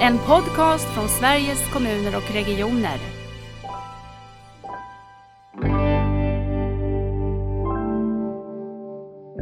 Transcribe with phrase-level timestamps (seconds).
[0.00, 2.98] En podcast från Sveriges kommuner och regioner.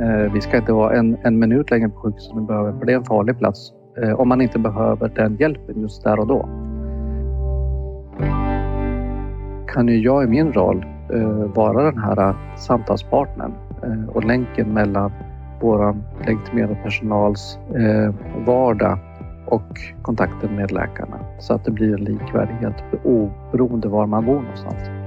[0.01, 2.87] Eh, vi ska inte vara en, en minut längre på sjukhuset än vi behöver, för
[2.87, 3.73] det är en farlig plats
[4.03, 6.49] eh, om man inte behöver den hjälpen just där och då.
[9.69, 13.53] Kan ju jag i min roll eh, vara den här samtalspartnern
[14.15, 15.13] och länken mellan
[15.61, 15.97] vår
[16.27, 17.59] legitimerade personals
[18.47, 18.99] vardag
[19.47, 22.75] och kontakten med läkarna så att det blir en likvärdighet
[23.05, 25.07] oberoende var man bor någonstans.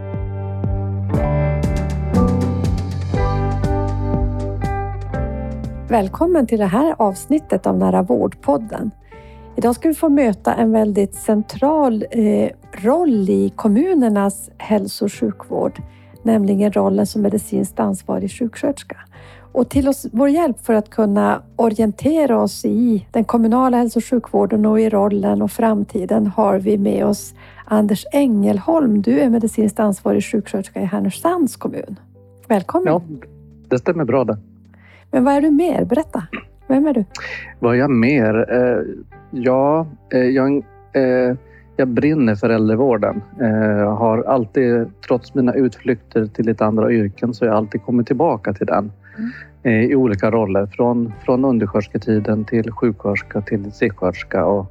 [5.89, 8.91] Välkommen till det här avsnittet av Nära vårdpodden.
[9.55, 15.81] Idag ska vi få möta en väldigt central eh, roll i kommunernas hälso och sjukvård,
[16.23, 18.97] nämligen rollen som medicinskt ansvarig sjuksköterska.
[19.51, 24.05] Och till oss, vår hjälp för att kunna orientera oss i den kommunala hälso och
[24.05, 27.33] sjukvården och i rollen och framtiden har vi med oss
[27.65, 29.01] Anders Engelholm.
[29.01, 31.99] Du är medicinskt ansvarig sjuksköterska i Härnösands kommun.
[32.47, 32.87] Välkommen!
[32.87, 33.01] Ja,
[33.69, 34.37] det stämmer bra det.
[35.11, 35.85] Men vad är du mer?
[35.85, 36.23] Berätta.
[36.67, 37.05] Vem är du?
[37.59, 38.53] Vad är jag mer?
[38.53, 38.83] Eh,
[39.31, 40.57] ja, eh, jag,
[40.93, 41.35] eh,
[41.77, 43.21] jag brinner för äldrevården.
[43.41, 48.07] Eh, har alltid, trots mina utflykter till lite andra yrken, så har jag alltid kommit
[48.07, 49.31] tillbaka till den Mm
[49.63, 50.65] i olika roller.
[50.65, 54.65] Från, från underskötersketiden till sjuksköterska till distriktssköterska och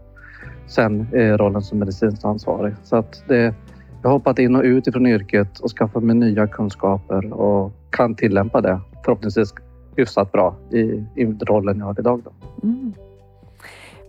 [0.67, 2.75] sen eh, rollen som medicinskt ansvarig.
[2.83, 3.55] Så att det,
[4.03, 8.15] jag har hoppat in och ut ifrån yrket och skaffat mig nya kunskaper och kan
[8.15, 9.55] tillämpa det förhoppningsvis
[9.97, 10.81] hyfsat bra i,
[11.15, 12.23] i rollen jag har idag.
[12.25, 12.31] Då.
[12.63, 12.93] Mm.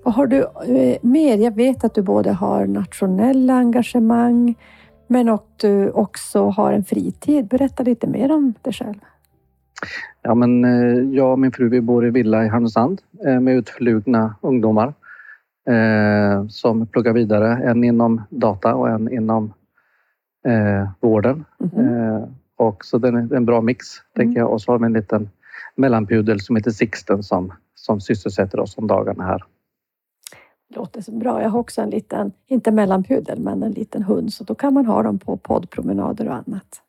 [0.03, 1.37] Vad har du eh, mer?
[1.37, 4.55] Jag vet att du både har nationella engagemang
[5.07, 7.47] men att du också har en fritid.
[7.47, 8.99] Berätta lite mer om dig själv.
[10.21, 13.55] Ja, men, eh, jag och min fru vi bor i villa i Härnösand eh, med
[13.55, 14.93] utflugna ungdomar
[15.69, 17.63] eh, som pluggar vidare.
[17.63, 19.53] En inom data och en inom
[20.45, 21.45] eh, vården.
[21.77, 24.51] Eh, och så den är en bra mix, tänker jag.
[24.51, 25.29] Och så har vi en liten
[25.75, 29.43] mellanpudel som heter Sixten som, som sysselsätter oss om dagarna här.
[30.75, 31.41] Låter så bra.
[31.41, 34.85] Jag har också en liten, inte mellanpudel, men en liten hund så då kan man
[34.85, 36.81] ha dem på poddpromenader och annat.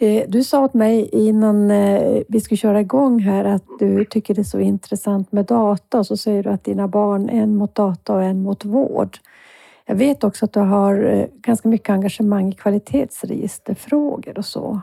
[0.00, 4.34] Eh, du sa åt mig innan eh, vi skulle köra igång här att du tycker
[4.34, 7.74] det är så intressant med data och så säger du att dina barn, en mot
[7.74, 9.18] data och en mot vård.
[9.86, 14.80] Jag vet också att du har eh, ganska mycket engagemang i kvalitetsregisterfrågor och så.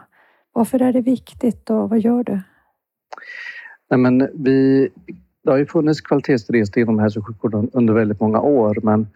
[0.53, 2.39] Varför är det viktigt och vad gör du?
[3.89, 4.89] Nej, men vi,
[5.43, 9.07] det har ju funnits kvalitetsregister inom hälso och sjukvården under väldigt många år men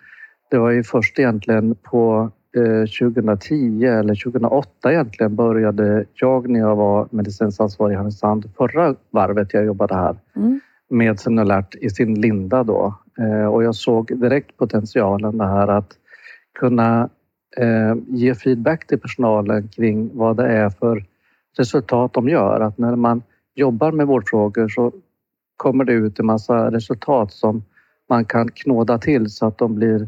[0.52, 7.08] det var ju först egentligen på 2010 eller 2008 egentligen började jag när jag var
[7.12, 10.60] medicinskt ansvarig i Härnösand förra varvet jag jobbade här Mm.
[10.90, 15.92] med Senulert i sin linda då eh, och jag såg direkt potentialen det här att
[16.60, 17.10] kunna
[17.58, 21.06] eh, ge feedback till personalen kring vad det är för
[21.58, 22.60] resultat de gör.
[22.60, 23.22] Att när man
[23.56, 24.92] jobbar med vårdfrågor så
[25.58, 27.64] kommer det ut en massa resultat som
[28.10, 30.08] man kan knåda till så att de blir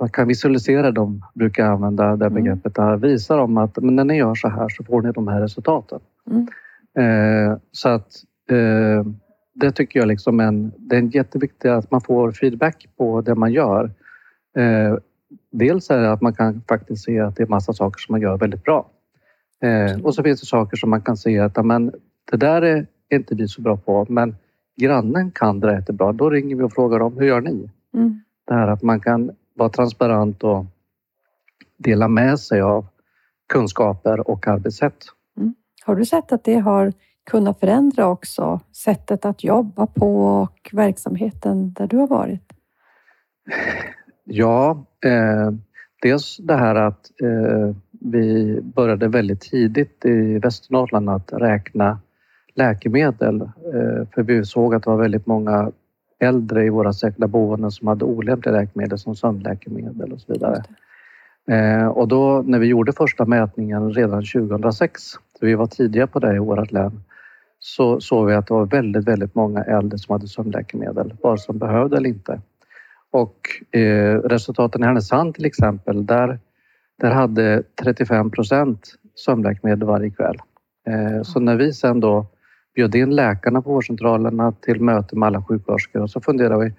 [0.00, 2.34] man kan visualisera dem, brukar jag använda det Mm.
[2.34, 2.74] begreppet.
[2.74, 2.96] Där.
[2.96, 6.00] Visa dem att men när ni gör så här så får ni de här resultaten.
[6.30, 6.46] Mm.
[6.98, 8.08] Eh, så att
[8.50, 9.06] eh,
[9.54, 13.52] det tycker jag liksom en, det är jätteviktigt att man får feedback på det man
[13.52, 13.90] gör.
[14.56, 14.96] Eh,
[15.52, 18.20] dels är det att man kan faktiskt se att det är massa saker som man
[18.20, 18.90] gör väldigt bra.
[19.62, 21.92] Eh, och så finns det saker som man kan se att ja, men,
[22.30, 24.36] det där är inte vi så bra på, men
[24.80, 26.12] grannen kan det jättebra.
[26.12, 27.70] Då ringer vi och frågar dem, hur gör ni?
[27.94, 28.20] Mm.
[28.46, 30.64] Det här att man kan vara transparent och
[31.76, 32.86] dela med sig av
[33.48, 35.04] kunskaper och arbetssätt.
[35.84, 36.92] Har du sett att det har
[37.30, 42.52] kunnat förändra också sättet att jobba på och verksamheten där du har varit?
[44.24, 45.50] Ja, eh,
[46.02, 52.00] dels det här att eh, vi började väldigt tidigt i Västernorrland att räkna
[52.54, 53.40] läkemedel.
[53.40, 55.72] Eh, för vi såg att det var väldigt många
[56.20, 60.62] äldre i våra särskilda boenden som hade olämpliga läkemedel som sömnläkemedel och så vidare.
[61.50, 66.18] Eh, och då när vi gjorde första mätningen redan 2006, så vi var tidiga på
[66.18, 67.02] det i vårt län,
[67.58, 71.46] så såg vi att det var väldigt, väldigt många äldre som hade sömnläkemedel, vare sig
[71.52, 72.40] de behövde eller inte.
[73.10, 73.36] Och
[73.78, 76.38] eh, resultaten i Härnösand till exempel, där,
[77.00, 80.36] där hade 35 procent sömnläkemedel varje kväll.
[80.88, 82.26] Eh, så när vi sen då
[82.74, 86.72] bjöd in läkarna på vårdcentralerna till möte med alla sjuksköterskor och så funderade vi,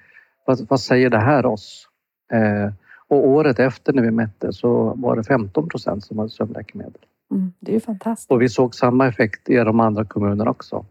[0.46, 1.88] vad, vad säger det här oss?
[2.34, 2.74] Eh,
[3.08, 7.02] och året efter när vi mätte så var det 15 procent som hade sömnläkemedel.
[7.32, 8.32] Mm, det är ju fantastiskt.
[8.32, 10.86] Och vi såg samma effekt i de andra kommunerna också.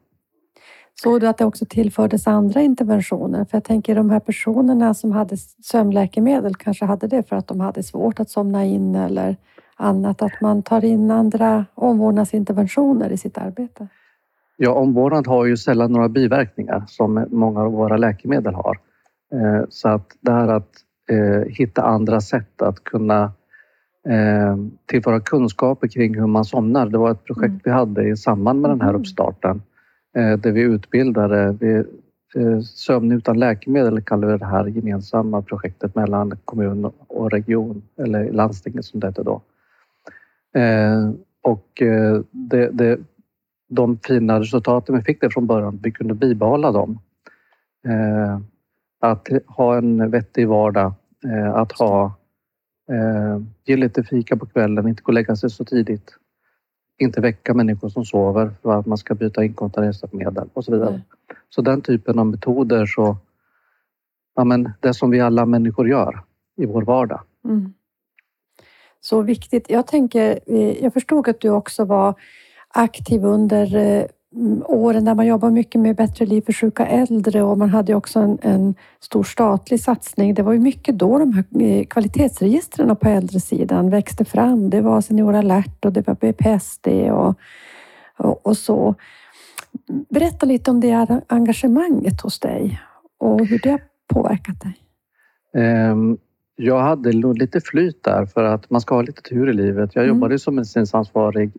[1.02, 3.44] Såg du att det också tillfördes andra interventioner?
[3.44, 7.60] För jag tänker de här personerna som hade sömnläkemedel kanske hade det för att de
[7.60, 9.36] hade svårt att somna in eller
[9.76, 10.22] annat.
[10.22, 13.88] Att man tar in andra omvårdnadsinterventioner i sitt arbete.
[14.62, 18.78] Ja, omvårdnad har ju sällan några biverkningar som många av våra läkemedel har.
[19.34, 20.70] Eh, så att det här att
[21.10, 23.32] eh, hitta andra sätt att kunna
[24.08, 26.86] eh, tillföra kunskaper kring hur man somnar.
[26.86, 27.60] Det var ett projekt mm.
[27.64, 29.00] vi hade i samband med den här mm.
[29.00, 29.62] uppstarten
[30.12, 31.84] där vi utbildade vi,
[32.64, 38.84] Sömn utan läkemedel kallar vi det här gemensamma projektet mellan kommun och region eller landstinget
[38.84, 39.42] som det hette då.
[41.42, 41.82] Och
[42.30, 42.98] det, det,
[43.70, 46.98] de fina resultaten vi fick det från början, vi kunde bibehålla dem.
[49.00, 50.92] Att ha en vettig vardag,
[51.24, 52.04] eh, att ha,
[52.90, 56.16] eh, ge lite fika på kvällen, inte gå och lägga sig så tidigt.
[56.98, 60.88] Inte väcka människor som sover för att man ska byta inkontinensmedel och så vidare.
[60.88, 61.00] Mm.
[61.48, 63.16] Så den typen av metoder så,
[64.34, 66.22] ja men det som vi alla människor gör
[66.56, 67.20] i vår vardag.
[67.44, 67.72] Mm.
[69.00, 69.70] Så viktigt.
[69.70, 72.14] Jag tänker, eh, jag förstod att du också var
[72.74, 74.04] aktiv under eh,
[74.64, 78.18] åren där man jobbar mycket med bättre liv för sjuka äldre och man hade också
[78.18, 80.34] en, en stor statlig satsning.
[80.34, 84.70] Det var ju mycket då de här eh, kvalitetsregistren på äldresidan växte fram.
[84.70, 87.34] Det var Senior alert och det var BPSD och,
[88.16, 88.94] och, och så.
[90.08, 92.80] Berätta lite om det engagemanget hos dig
[93.18, 94.76] och hur det har påverkat dig.
[95.90, 96.18] Um
[96.62, 99.94] jag hade nog lite flyt där för att man ska ha lite tur i livet.
[99.94, 100.16] Jag mm.
[100.16, 100.94] jobbade som medicinskt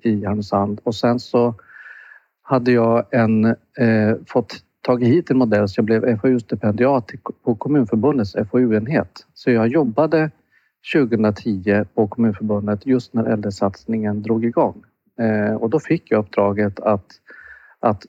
[0.01, 1.56] i Härnösand och sen så
[2.42, 7.12] hade jag en, eh, fått tagit hit en modell så jag blev FoU-stipendiat
[7.44, 9.25] på Kommunförbundets FoU-enhet.
[9.33, 10.31] Så jag jobbade
[10.94, 14.83] 2010 på Kommunförbundet just när äldresatsningen drog igång.
[15.19, 17.06] Eh, och då fick jag uppdraget att,
[17.80, 18.03] att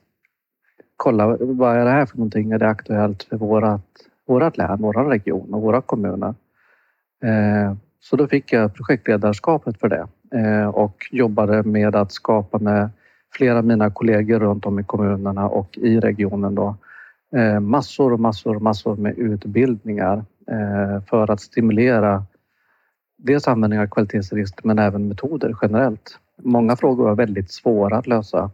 [0.97, 2.53] kolla vad är det här för någonting?
[2.53, 3.87] Är det aktuellt för vårat,
[4.27, 6.35] vårat län, vår region och våra kommuner?
[7.23, 10.07] Eh, så då fick jag projektledarskapet för det
[10.39, 12.91] eh, och jobbade med att skapa med
[13.33, 16.77] flera av mina kollegor runt om i kommunerna och i regionen då
[17.37, 20.25] eh, massor och massor och massor med utbildningar
[21.11, 22.25] för att stimulera
[23.19, 26.19] dels användning av kvalitetsregister men även metoder generellt.
[26.39, 28.51] Många frågor var väldigt svåra att lösa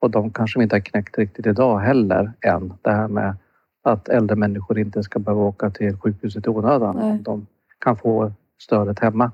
[0.00, 2.72] och de kanske vi inte har knäckt riktigt idag heller än.
[2.82, 3.36] Det här med
[3.82, 6.96] att äldre människor inte ska behöva åka till sjukhuset i onödan.
[6.96, 7.18] Nej.
[7.22, 7.46] De
[7.78, 9.32] kan få stödet hemma.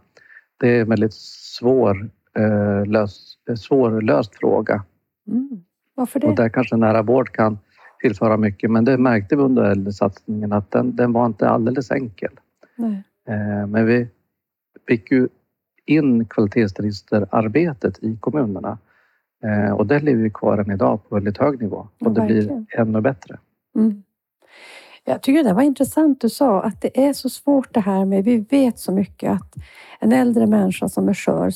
[0.61, 1.15] Det är en väldigt
[1.59, 4.85] svår eh, lös, svårlöst fråga.
[5.27, 5.65] Mm.
[5.95, 6.27] Varför det?
[6.27, 7.59] Och där kanske nära vård kan
[8.01, 8.71] tillföra mycket.
[8.71, 12.31] Men det märkte vi under äldresatsningen att den, den var inte alldeles enkel.
[12.77, 13.03] Nej.
[13.29, 14.09] Eh, men vi
[14.89, 15.29] fick ju
[15.87, 18.79] in kvalitetsregisterarbetet i kommunerna
[19.45, 22.67] eh, och det lever vi kvar än idag på väldigt hög nivå och det blir
[22.71, 23.39] ännu bättre.
[23.77, 24.03] Mm.
[25.05, 28.25] Jag tycker det var intressant du sa att det är så svårt det här med,
[28.25, 29.55] vi vet så mycket att
[30.01, 31.53] en äldre människa som är skör,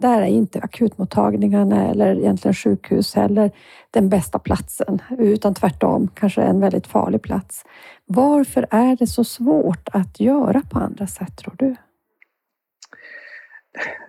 [0.00, 3.50] där är inte akutmottagningarna eller egentligen sjukhus heller
[3.90, 7.64] den bästa platsen, utan tvärtom kanske en väldigt farlig plats.
[8.06, 11.76] Varför är det så svårt att göra på andra sätt tror du?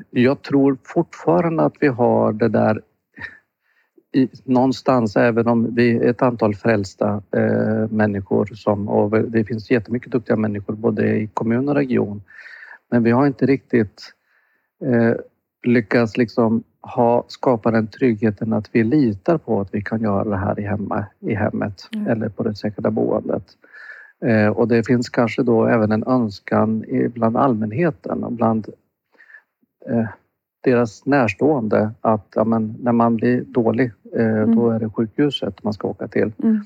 [0.09, 2.81] Jag tror fortfarande att vi har det där
[4.15, 9.71] i, någonstans, även om vi är ett antal frälsta eh, människor som, och det finns
[9.71, 12.21] jättemycket duktiga människor både i kommun och region.
[12.91, 14.13] Men vi har inte riktigt
[14.85, 15.15] eh,
[15.63, 20.37] lyckats liksom ha, skapa den tryggheten att vi litar på att vi kan göra det
[20.37, 22.07] här i, hemma, i hemmet mm.
[22.07, 23.45] eller på det säkra boendet.
[24.25, 28.67] Eh, och det finns kanske då även en önskan bland allmänheten och bland
[29.89, 30.07] eh,
[30.65, 33.91] deras närstående att ja, men, när man blir dålig,
[34.21, 34.55] mm.
[34.55, 36.31] då är det sjukhuset man ska åka till.
[36.43, 36.61] Mm.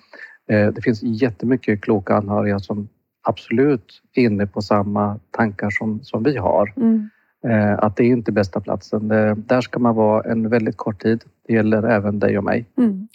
[0.49, 2.87] Eh, det finns jättemycket kloka anhöriga som
[3.23, 6.73] absolut är inne på samma tankar som, som vi har.
[6.77, 7.09] Mm.
[7.47, 9.07] Eh, att det är inte bästa platsen.
[9.47, 11.23] Där ska man vara en väldigt kort tid.
[11.47, 12.65] Det gäller även dig och mig.
[12.77, 13.07] Mm,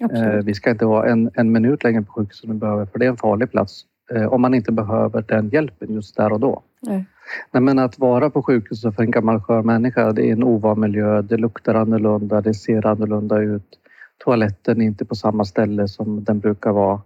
[0.45, 3.05] vi ska inte vara en, en minut längre på sjukhuset än vi behöver, för det
[3.05, 3.85] är en farlig plats
[4.31, 6.63] om man inte behöver den hjälpen just där och då.
[6.83, 7.05] Nej.
[7.53, 10.81] Nej, men att vara på sjukhuset för en gammal skör människa, det är en ovan
[10.81, 11.23] miljö.
[11.23, 13.79] Det luktar annorlunda, det ser annorlunda ut.
[14.25, 17.01] Toaletten är inte på samma ställe som den brukar vara.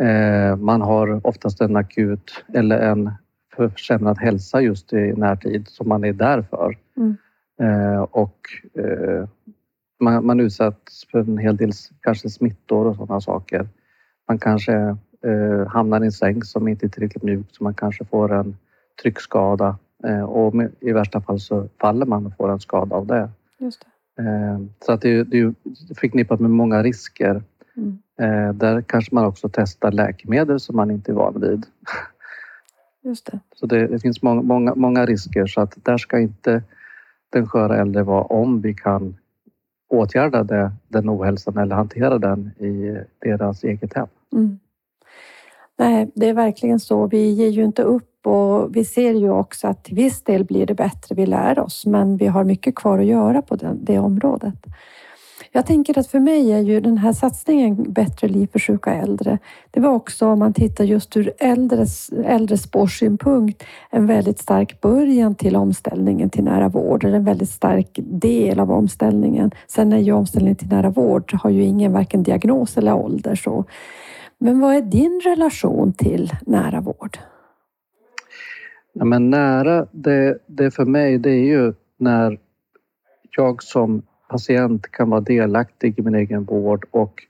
[0.00, 3.10] Eh, man har oftast en akut eller en
[3.56, 6.78] försämrad hälsa just i närtid som man är där för.
[6.96, 7.16] Mm.
[7.60, 8.38] Eh, och
[8.74, 9.28] eh,
[10.00, 13.68] man, man utsätts för en hel del kanske smittor och sådana saker.
[14.28, 14.96] Man kanske
[15.68, 18.56] hamnar i en säng som inte är tillräckligt mjuk så man kanske får en
[19.02, 19.78] tryckskada
[20.28, 23.30] och i värsta fall så faller man och får en skada av det.
[23.58, 23.86] Just det.
[24.18, 25.54] Eh, så att det, det är
[25.94, 27.42] förknippat med många risker.
[27.76, 27.98] Mm.
[28.20, 31.66] Eh, där kanske man också testar läkemedel som man inte är van vid.
[33.02, 33.40] Just det.
[33.54, 36.62] Så det, det finns många, många, många risker så att där ska inte
[37.30, 39.16] den sköra äldre vara om vi kan
[39.88, 44.08] åtgärda det, den ohälsan eller hantera den i deras eget hem.
[44.32, 44.58] Mm.
[45.78, 47.06] Nej, det är verkligen så.
[47.06, 50.66] Vi ger ju inte upp och vi ser ju också att till viss del blir
[50.66, 51.14] det bättre.
[51.14, 54.54] Vi lär oss, men vi har mycket kvar att göra på det, det området.
[55.52, 59.38] Jag tänker att för mig är ju den här satsningen Bättre liv för sjuka äldre.
[59.70, 62.10] Det var också om man tittar just ur äldres,
[62.62, 67.04] spårsynpunkt en väldigt stark början till omställningen till nära vård.
[67.04, 69.50] En väldigt stark del av omställningen.
[69.66, 73.34] Sen är ju omställningen till nära vård har ju ingen varken diagnos eller ålder.
[73.34, 73.64] Så.
[74.40, 77.18] Men vad är din relation till nära vård?
[78.92, 82.38] Ja, men nära, det, det för mig, det är ju när
[83.36, 87.22] jag som patient kan vara delaktig i min egen vård och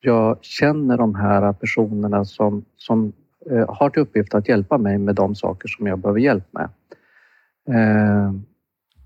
[0.00, 3.12] jag känner de här personerna som, som
[3.50, 6.68] eh, har till uppgift att hjälpa mig med de saker som jag behöver hjälp med.
[7.68, 8.32] Eh,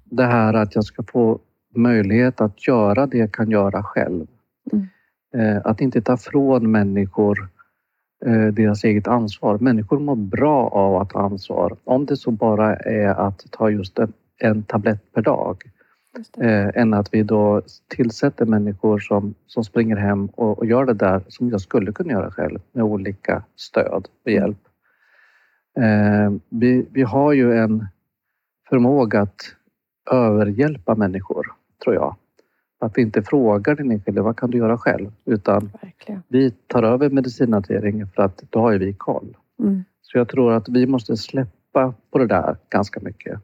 [0.05, 1.39] det här att jag ska få
[1.75, 4.27] möjlighet att göra det jag kan göra själv.
[4.73, 4.87] Mm.
[5.35, 7.49] Eh, att inte ta från människor
[8.53, 9.59] deras eget ansvar.
[9.59, 11.77] Människor mår bra av att ta ansvar.
[11.85, 15.63] Om det så bara är att ta just en, en tablett per dag
[16.41, 20.95] eh, än att vi då tillsätter människor som, som springer hem och, och, gör det
[20.95, 24.43] där som jag skulle kunna göra själv med olika stöd och mm.
[24.43, 24.59] hjälp.
[25.79, 27.87] Eh, vi, vi har ju en
[28.69, 29.55] förmåga att
[30.11, 31.47] överhjälpa människor,
[31.85, 32.17] tror jag.
[32.79, 35.13] Att inte frågar den enskilde, vad kan du göra själv?
[35.25, 36.23] Utan Verkligen.
[36.29, 39.37] vi tar över medicinhanteringen för att då har ju vi koll.
[39.59, 39.85] Mm.
[40.03, 43.41] Så jag tror att vi måste släppa på det där ganska mycket.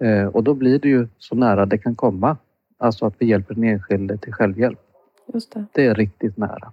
[0.00, 2.36] Eh, och då blir det ju så nära det kan komma.
[2.78, 4.78] Alltså att vi hjälper den enskilde till självhjälp.
[5.34, 5.64] Just det.
[5.72, 6.72] det är riktigt nära.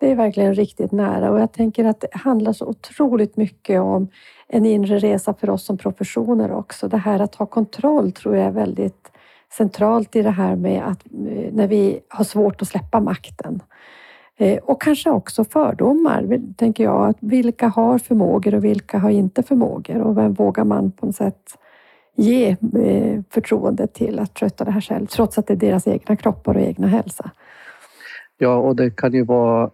[0.00, 4.08] Det är verkligen riktigt nära och jag tänker att det handlar så otroligt mycket om
[4.48, 6.88] en inre resa för oss som professioner också.
[6.88, 9.12] Det här att ha kontroll tror jag är väldigt
[9.52, 13.62] centralt i det här med att eh, när vi har svårt att släppa makten.
[14.36, 17.08] Eh, och kanske också fördomar, tänker jag.
[17.08, 21.16] Att vilka har förmågor och vilka har inte förmågor och vem vågar man på något
[21.16, 21.58] sätt
[22.16, 26.16] ge eh, förtroende till att sköta det här själv, trots att det är deras egna
[26.16, 27.30] kroppar och egna hälsa.
[28.38, 29.70] Ja, och det kan ju vara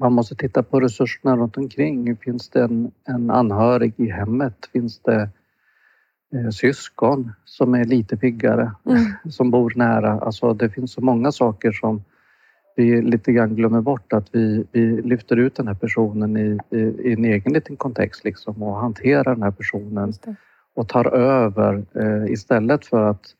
[0.00, 2.16] man måste titta på resurserna runt omkring.
[2.16, 4.54] Finns det en, en anhörig i hemmet?
[4.72, 5.28] Finns det eh,
[6.52, 9.12] syskon som är lite piggare, mm.
[9.30, 10.20] som bor nära?
[10.20, 12.04] Alltså det finns så många saker som
[12.76, 16.78] vi lite grann glömmer bort att vi, vi lyfter ut den här personen i, i,
[16.78, 20.12] i en egen liten kontext liksom och hanterar den här personen
[20.74, 23.34] och tar över eh, istället för att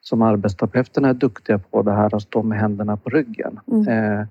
[0.00, 3.60] som arbetsterapeuterna är duktiga på det här att stå med händerna på ryggen.
[3.66, 3.88] Mm.
[3.88, 4.26] Eh,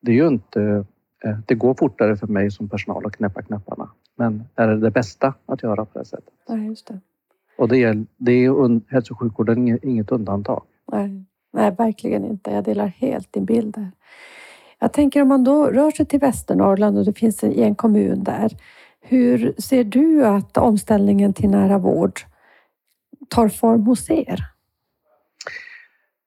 [0.00, 0.84] det är ju inte...
[1.24, 3.90] Eh, det går fortare för mig som personal att knäppa knapparna.
[4.16, 6.34] Men är det det bästa att göra på det sättet?
[6.48, 7.00] Ja, just det.
[7.58, 10.62] Och det är, det är hälso och sjukvården inget undantag.
[10.92, 11.24] Nej.
[11.52, 12.50] Nej, verkligen inte.
[12.50, 13.90] Jag delar helt din bild där.
[14.78, 18.56] Jag tänker om man då rör sig till Västernorrland och det finns en kommun där
[19.02, 22.20] hur ser du att omställningen till nära vård
[23.28, 24.44] tar form hos er?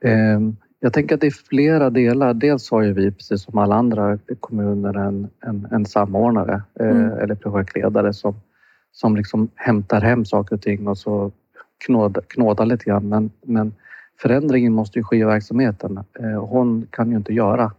[0.05, 2.33] Ehm, jag tänker att det är flera delar.
[2.33, 7.11] Dels har ju vi, precis som alla andra kommuner, en, en, en samordnare eh, mm.
[7.11, 8.35] eller projektledare som,
[8.95, 11.31] som liksom hämtar hem saker och ting och så
[11.85, 13.09] knådar, knådar lite grann.
[13.09, 13.73] Men, men
[14.21, 16.03] förändringen måste ju ske i verksamheten.
[16.19, 17.71] Eh, hon kan ju inte göra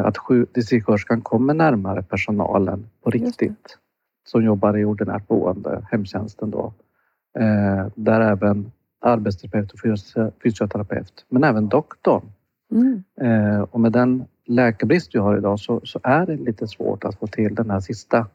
[0.03, 0.17] Att
[0.53, 3.77] distriktssköterskan kommer närmare personalen på riktigt
[4.25, 6.73] som jobbar i ordinärt boende, hemtjänsten då.
[7.39, 9.79] Eh, där även arbetsterapeut och
[10.43, 12.23] fysioterapeut, men även doktorn.
[12.71, 13.03] Mm.
[13.21, 17.19] Eh, och med den läkarbrist vi har idag så, så, är det lite svårt att
[17.19, 18.27] få till den här sista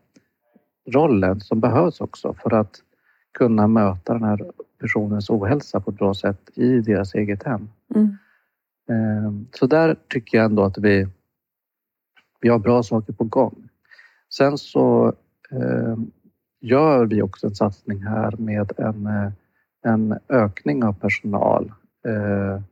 [0.87, 2.77] rollen som behövs också för att
[3.39, 7.69] kunna möta den här personens ohälsa på ett bra sätt i deras eget hem.
[7.95, 8.17] Mm.
[8.91, 11.09] Eh, så där tycker jag ändå att vi,
[12.41, 13.69] vi har bra saker på gång.
[14.31, 15.15] Sen så
[15.51, 16.11] Ehm,
[16.61, 19.33] gör vi också en satsning här med en, eh,
[19.83, 21.73] en ökning av personal.
[22.09, 22.63] Ehm,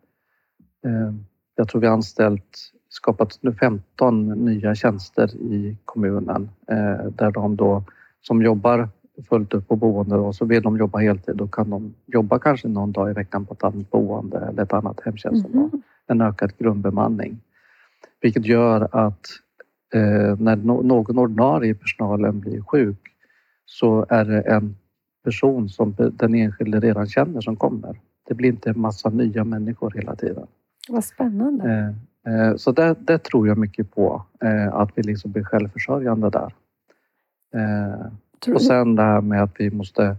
[0.87, 7.31] ehm, jag tror vi har anställt skapats nu 15 nya tjänster i kommunen eh, där
[7.31, 7.85] de då
[8.21, 8.89] som jobbar
[9.23, 11.37] fullt upp på boende och så vill de jobba heltid.
[11.37, 14.73] Då kan de jobba kanske någon dag i veckan på ett annat boende eller ett
[14.73, 15.77] annat hemtjänstområde.
[15.77, 15.83] Mhm.
[16.07, 17.39] En ökad grundbemanning.
[18.21, 19.27] Vilket gör att
[19.95, 22.99] eh, när no någon ordinarie i personalen blir sjuk
[23.65, 24.77] så är det en
[25.25, 28.01] person som den enskilde redan känner som kommer.
[28.29, 30.47] Det blir inte en massa nya människor hela tiden.
[30.89, 31.95] Vad spännande.
[32.27, 36.31] Eh, eh, så det, det tror jag mycket på, eh, att vi liksom blir självförsörjande
[36.31, 36.53] där.
[38.55, 40.17] Och sen det här med att vi måste...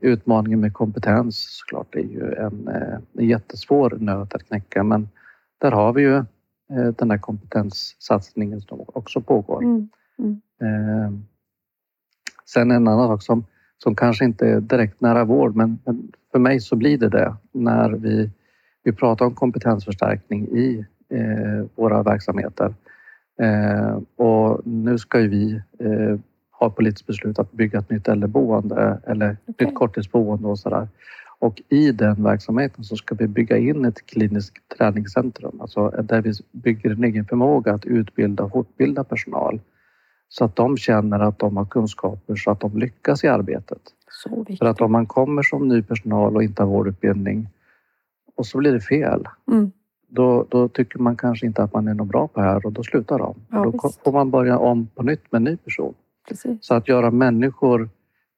[0.00, 5.08] Utmaningen med kompetens såklart är ju en, eh, en jättesvår nöt att knäcka men
[5.58, 9.62] där har vi ju eh, den här kompetenssatsningen som också pågår.
[9.62, 9.88] Mm.
[10.60, 11.12] Eh,
[12.44, 13.44] sen en annan sak som,
[13.78, 17.36] som kanske inte är direkt nära vård men, men för mig så blir det det
[17.52, 18.30] när vi,
[18.82, 22.74] vi pratar om kompetensförstärkning i eh, våra verksamheter.
[23.40, 26.18] Eh, och nu ska ju vi eh,
[26.58, 29.66] ha politiskt beslut att bygga ett nytt äldreboende eller Okej.
[29.66, 30.88] nytt korttidsboende och sådär.
[31.38, 36.32] Och i den verksamheten så ska vi bygga in ett kliniskt träningscentrum, alltså där vi
[36.52, 39.60] bygger en egen förmåga att utbilda och fortbilda personal
[40.28, 43.78] så att de känner att de har kunskaper så att de lyckas i arbetet.
[44.58, 47.48] För att om man kommer som ny personal och inte har vårdutbildning
[48.36, 49.70] och så blir det fel, Mm.
[50.08, 52.72] då, då tycker man kanske inte att man är något bra på det här och
[52.72, 53.34] då slutar de.
[53.50, 54.04] Ja, då visst.
[54.04, 55.94] får man börja om på nytt med en ny person.
[56.28, 56.58] Precis.
[56.60, 57.88] Så att göra människor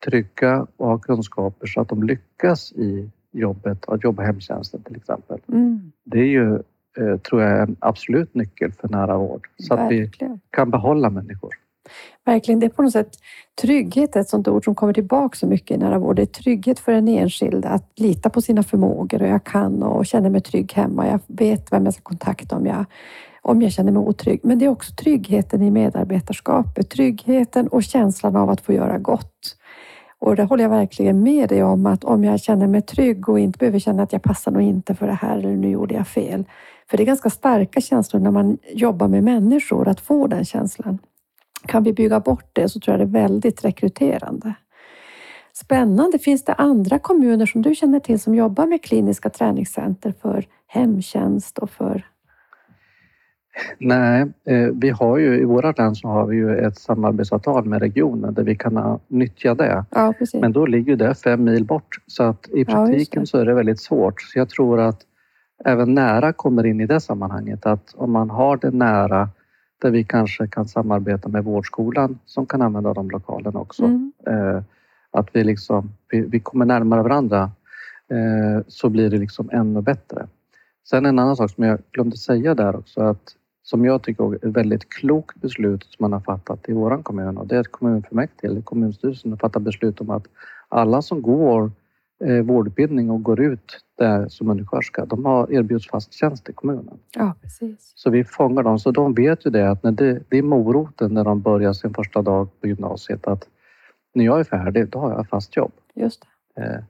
[0.05, 5.41] trygga och ha kunskaper så att de lyckas i jobbet, att jobba hemtjänsten till exempel.
[5.49, 5.93] Mm.
[6.05, 6.55] Det är ju,
[6.99, 9.49] eh, tror jag, en absolut nyckel för nära vård.
[9.57, 10.41] Så att vi Verkligen.
[10.51, 11.51] kan behålla människor.
[12.25, 12.61] Verkligen.
[12.61, 13.11] Det är på något sätt
[13.61, 16.17] trygghet, ett sånt ord som kommer tillbaka så mycket i nära vård.
[16.17, 20.07] Det är trygghet för den enskilde att lita på sina förmågor och jag kan och
[20.07, 21.07] känner mig trygg hemma.
[21.07, 22.85] Jag vet vem jag ska kontakta om jag,
[23.43, 24.41] om jag känner mig otrygg.
[24.43, 26.91] Men det är också tryggheten i medarbetarskapet.
[26.91, 29.57] Tryggheten och känslan av att få göra gott.
[30.19, 33.39] Och det håller jag verkligen med dig om att om jag känner mig trygg och
[33.39, 36.09] inte behöver känna att jag passar nog inte för det här eller nu gjorde jag
[36.09, 36.45] fel.
[36.91, 40.99] För det är ganska starka känslor när man jobbar med människor, att få den känslan.
[41.67, 44.55] Kan vi bygga bort det så tror jag det är väldigt rekryterande.
[45.53, 46.19] Spännande.
[46.19, 51.59] Finns det andra kommuner som du känner till som jobbar med kliniska träningscenter för hemtjänst
[51.59, 52.07] och för...
[53.79, 57.81] Nej, eh, vi har ju i våra län så har vi ju ett samarbetsavtal med
[57.81, 59.85] regionen där vi kan ha- nyttja det.
[59.91, 60.15] Ja.
[60.35, 63.27] Men då ligger det fem mil bort så att i praktiken det.
[63.27, 64.23] så är det väldigt svårt.
[64.23, 65.01] Så jag tror att
[65.65, 67.67] även nära kommer in i det sammanhanget.
[67.67, 69.29] Att om man har det nära
[69.83, 73.85] där vi kanske kan samarbeta med vårdskolan som kan använda de lokalerna också.
[73.85, 74.13] Mm.
[74.27, 74.63] Eh,
[75.11, 77.51] att vi liksom, vi, kommer närmare varandra
[78.11, 80.27] eh, så blir det liksom ännu bättre.
[80.89, 83.35] Sen en annan sak som jag glömde säga där också att
[83.71, 87.39] som jag tycker är ett väldigt klokt beslut som man har fattat i våran kommun
[87.39, 90.27] och det är att kommunfullmäktige eller kommunstyrelsen har fattat beslut om att
[90.69, 91.71] alla som går
[92.25, 96.99] eh, vårdutbildning och går ut där som undersköterska, de har erbjuds fast tjänst i kommunen.
[97.15, 97.93] Ja, precis.
[97.95, 101.15] Så vi fångar dem, så de vet ju det att när det, det är moroten
[101.15, 103.49] när de börjar sin första dag på gymnasiet att
[104.15, 105.73] när jag är färdig, då har jag fast jobb.
[105.95, 106.63] Just det.
[106.63, 106.81] Eh,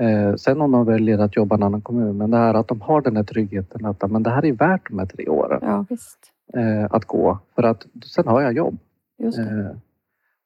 [0.00, 2.68] eh, sen om de väljer att jobba i en annan kommun, men det här att
[2.68, 5.58] de har den här tryggheten att men det här är värt de här tre åren
[5.62, 6.18] Ja, visst.
[6.56, 8.78] eh, att gå för att sen har jag jobb.
[9.18, 9.24] Det.
[9.42, 9.76] Eh,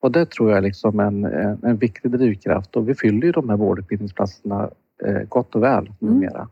[0.00, 3.32] och det tror jag är liksom en, en, en viktig drivkraft och vi fyller ju
[3.32, 4.70] de här vårdutbildningsplatserna
[5.04, 6.14] eh, gott och väl Mm.
[6.14, 6.48] numera.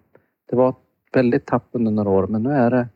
[0.51, 0.75] Det var
[1.13, 2.89] väldigt tapp under några år men nu är det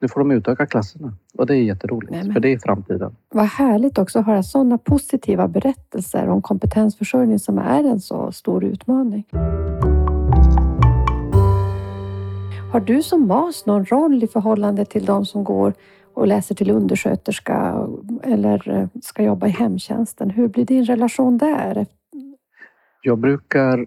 [0.00, 3.16] nu får de utöka klasserna och det är jätteroligt Nej, men- för det är framtiden.
[3.28, 8.64] Vad härligt också att höra sådana positiva berättelser om kompetensförsörjning som är en så stor
[8.64, 9.24] utmaning.
[12.72, 15.72] Har du som MAS någon roll i förhållande till de som går
[16.14, 17.86] och läser till undersköterska
[18.22, 20.30] eller eh, ska jobba i hemtjänsten?
[20.30, 21.86] Hur blir din relation där?
[23.02, 23.78] Jag brukar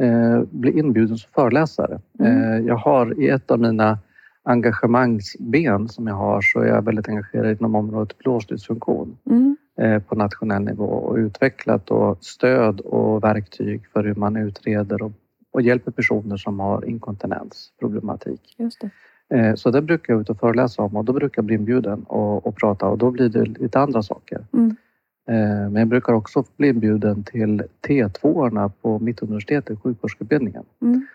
[0.00, 2.00] eh, bli inbjuden som föreläsare.
[2.18, 2.42] Mm.
[2.52, 3.98] Eh, jag har i ett av mina
[4.46, 10.14] engagemangsben som jag har så är jag väldigt engagerad inom området blåsljusfunktion Mm, eh, på
[10.14, 15.12] nationell nivå och utvecklat då stöd och verktyg för hur man utreder och,
[15.52, 18.54] och hjälper personer som har inkontinensproblematik.
[18.58, 18.90] just det.
[19.36, 22.02] Eh, Så det brukar jag ut och föreläsa om och då brukar jag bli inbjuden
[22.02, 24.46] och, och prata och då blir det lite andra saker.
[24.52, 24.76] Mm.
[25.28, 31.06] Eh, Men jag brukar också bli inbjuden till T2-orna på Mittuniversitetet, sjukvårdsutbildningen Mm,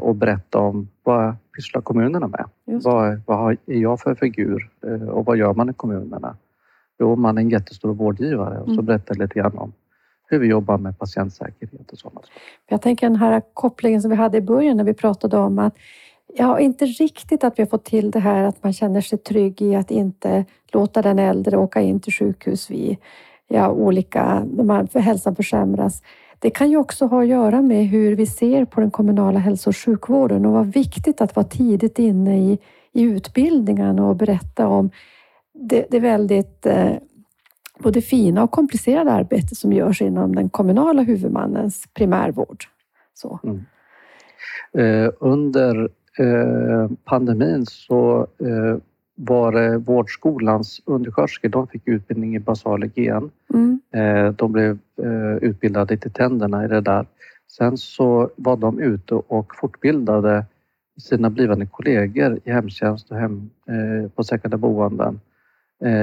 [0.00, 2.44] och berätta om vad pysslar kommunerna med?
[2.64, 6.36] Vad, vad är jag för figur eh, och vad gör man i kommunerna?
[6.98, 8.84] Jo, man är en jättestor vårdgivare och så Mm.
[8.84, 9.72] berättar jag lite grann om
[10.30, 12.26] hur vi jobbar med patientsäkerhet och sådant.
[12.68, 15.74] Jag tänker den här kopplingen som vi hade i början när vi pratade om att
[16.34, 19.62] Ja, inte riktigt att vi har fått till det här att man känner sig trygg
[19.62, 22.96] i att inte låta den äldre åka in till sjukhus vid
[23.48, 26.02] ja, olika, när hälsan försämras.
[26.38, 29.70] Det kan ju också ha att göra med hur vi ser på den kommunala hälso
[29.70, 32.58] och sjukvården och vad viktigt att vara tidigt inne i,
[32.92, 34.90] i utbildningen och berätta om
[35.54, 36.92] det, det väldigt eh,
[37.78, 42.64] både fina och komplicerade arbete som görs inom den kommunala huvudmannens primärvård.
[43.14, 43.40] Så.
[43.44, 43.64] Mm.
[44.72, 48.76] Eh, under eh, pandemin så eh,
[49.20, 53.30] var det vårdskolans undersköterskor, de fick utbildning i basal hygien.
[53.54, 53.80] Mm.
[53.92, 57.06] Eh, de blev eh, utbildade till tänderna i det där.
[57.48, 60.44] Sen så var de ute och fortbildade
[61.00, 65.20] sina blivande kollegor i hemtjänst och hem, eh, på säkrade boenden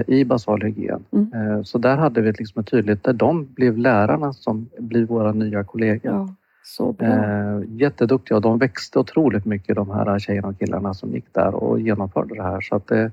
[0.08, 1.04] i basal hygien.
[1.12, 1.64] Mm.
[1.64, 5.64] Så där hade vi liksom ett tydligt, där de blev lärarna som blir våra nya
[5.64, 6.14] kollegor.
[6.14, 6.36] Ja.
[6.68, 7.08] Så bra.
[7.08, 11.56] Eh, jätteduktiga och de växte otroligt mycket de här tjejerna och killarna som gick där
[11.56, 12.62] och genomförde det här.
[12.62, 13.12] Så att det,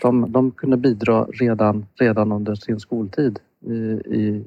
[0.00, 4.44] de, de kunde bidra redan, redan under sin skoltid i, i,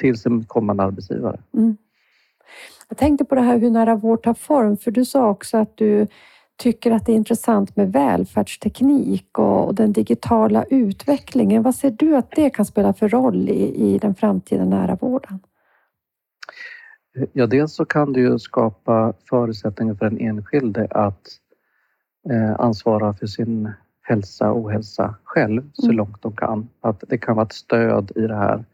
[0.00, 1.40] till sin kommande arbetsgivare.
[1.54, 1.76] Mm.
[2.88, 5.76] Jag tänkte på det här hur nära vård tar form, för du sa också att
[5.76, 6.06] du
[6.56, 11.62] tycker att det är intressant med välfärdsteknik och den digitala utvecklingen.
[11.62, 15.40] Vad ser du att det kan spela för roll i, i den framtida nära vården?
[17.32, 21.28] Ja, dels så kan det ju skapa förutsättningar för den enskilde att
[22.30, 23.72] eh, ansvara för sin
[24.02, 25.96] hälsa och ohälsa själv så mm.
[25.96, 26.68] långt de kan.
[26.80, 28.64] Att det kan vara ett stöd i det här.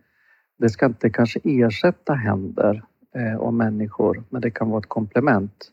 [0.58, 5.70] Det ska inte kanske ersätta händer eh, och människor, men det kan vara ett komplement.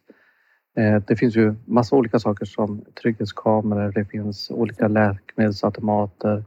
[0.77, 6.43] Eh, det finns ju massa olika saker som trygghetskameror, det finns olika läkemedelsautomater.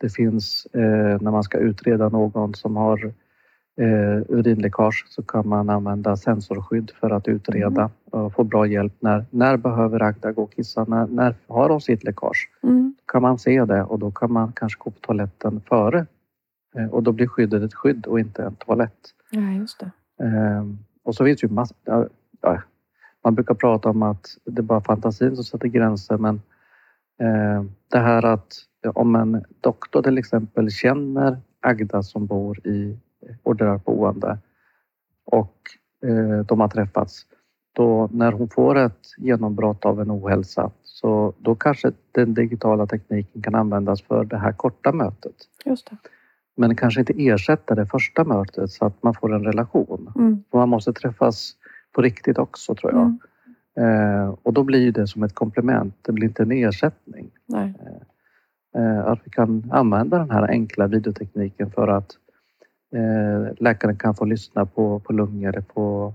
[0.00, 3.14] Det finns eh, när man ska utreda någon som har
[3.76, 7.90] eh, urinläckage så kan man använda sensorskydd för att utreda mm.
[8.10, 8.92] och få bra hjälp.
[9.00, 10.84] När, när behöver Agda gå och kissa?
[10.84, 12.50] När, när har hon sitt läckage?
[12.62, 12.94] Mm.
[13.06, 16.06] Kan man se det och då kan man kanske gå på toaletten före
[16.76, 19.14] eh, och då blir skyddet ett skydd och inte en toalett.
[19.30, 19.90] Ja, just det.
[20.24, 20.64] Eh,
[21.04, 21.76] och så finns ju massor...
[22.40, 22.62] Ja,
[23.24, 26.34] man brukar prata om att det är bara fantasin som sätter gränser men
[27.20, 28.52] eh, det här att
[28.94, 32.98] om en doktor till exempel känner Agda som bor i
[33.42, 34.38] ordinärt boende
[35.24, 35.56] och
[36.04, 37.26] eh, de har träffats.
[37.72, 43.42] Då när hon får ett genombrott av en ohälsa så då kanske den digitala tekniken
[43.42, 45.34] kan användas för det här korta mötet.
[45.64, 45.96] Just det.
[46.56, 50.12] Men kanske inte ersätta det första mötet så att man får en relation.
[50.16, 50.44] Mm.
[50.52, 51.52] man måste träffas
[51.92, 53.18] på riktigt också tror jag.
[53.76, 54.20] Mm.
[54.22, 57.30] Eh, och då blir det som ett komplement, det blir inte en ersättning.
[57.46, 57.74] Nej.
[58.76, 62.23] Eh, att vi kan använda den här enkla videotekniken för att Eh,
[63.58, 66.14] läkaren kan få lyssna på, på lungor, på,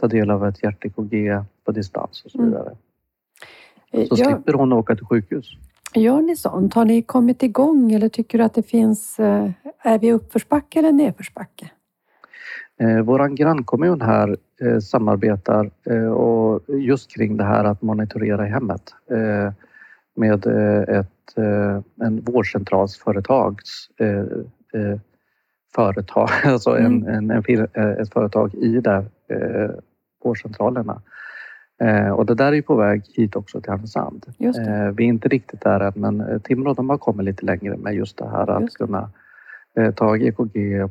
[0.00, 2.50] ta del av ett hjärt-EKG på distans och så mm.
[2.50, 2.76] vidare.
[3.92, 4.06] Mm.
[4.06, 5.46] Så slipper hon åka till sjukhus.
[5.94, 6.74] Gör ni sånt?
[6.74, 9.18] Har ni kommit igång eller tycker du att det finns...
[9.18, 9.50] Eh,
[9.82, 11.70] är vi uppförsbacke eller nedförsbacke?
[12.80, 18.50] Eh, Vår grannkommun här eh, samarbetar eh, och just kring det här att monitorera i
[18.50, 19.52] hemmet eh,
[20.16, 20.46] med
[20.88, 21.38] ett,
[22.02, 23.88] en vårdcentralsföretags
[25.74, 27.30] företag, alltså en, mm.
[27.30, 29.70] en, en, eh, ett företag i där eh,
[30.24, 31.02] vårdcentralerna.
[31.82, 34.26] Eh, och det där är ju på väg hit också till Härnösand.
[34.38, 37.76] Eh, vi är inte riktigt där än men eh, Timrå de har kommit lite längre
[37.76, 39.10] med just det här att just kunna
[39.76, 40.88] eh, ta EKG, eh,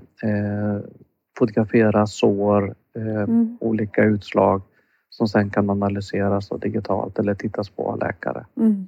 [1.38, 3.58] fotografera sår, mm.
[3.62, 4.62] olika utslag
[5.10, 8.88] som sen kan analyseras digitalt eller tittas på av läkare mm.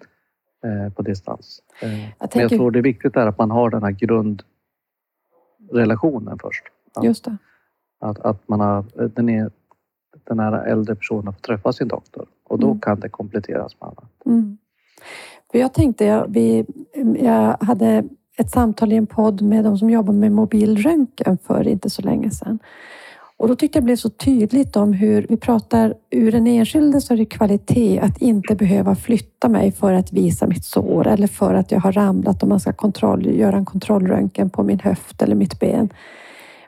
[0.92, 1.62] på distans.
[1.82, 1.90] Jag
[2.32, 2.40] tänker...
[2.40, 4.44] Men jag tror det är viktigt är att man har den här grund
[5.72, 6.64] relationen först.
[6.96, 7.38] Att, Just det.
[8.00, 9.52] Att, att man har, den, är,
[10.24, 12.80] den här äldre personen får träffa sin doktor och då mm.
[12.80, 14.26] kan det kompletteras med annat.
[14.26, 14.58] Mm.
[15.52, 16.66] För jag tänkte, jag, vi,
[17.20, 18.04] jag hade
[18.38, 22.32] ett samtal i en podd med de som jobbar med mobilröntgen för inte så länge
[22.32, 22.60] sedan.
[23.40, 27.02] Och då tyckte jag det blev så tydligt om hur vi pratar ur den enskilde
[27.02, 31.28] så är det kvalitet att inte behöva flytta mig för att visa mitt sår eller
[31.28, 35.22] för att jag har ramlat och man ska kontroll, göra en kontrollröntgen på min höft
[35.22, 35.90] eller mitt ben.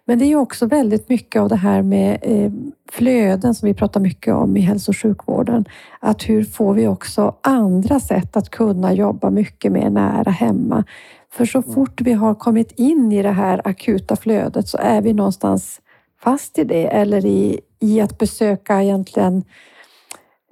[0.06, 2.52] Men det är också väldigt mycket av det här med eh,
[2.92, 5.66] flöden som vi pratar mycket om i hälso och sjukvården.
[6.00, 10.84] Att hur får vi också andra sätt att kunna jobba mycket mer nära hemma?
[11.32, 15.14] För så fort vi har kommit in i det här akuta flödet så är vi
[15.14, 15.81] någonstans
[16.24, 19.44] fast i det eller i, i att besöka egentligen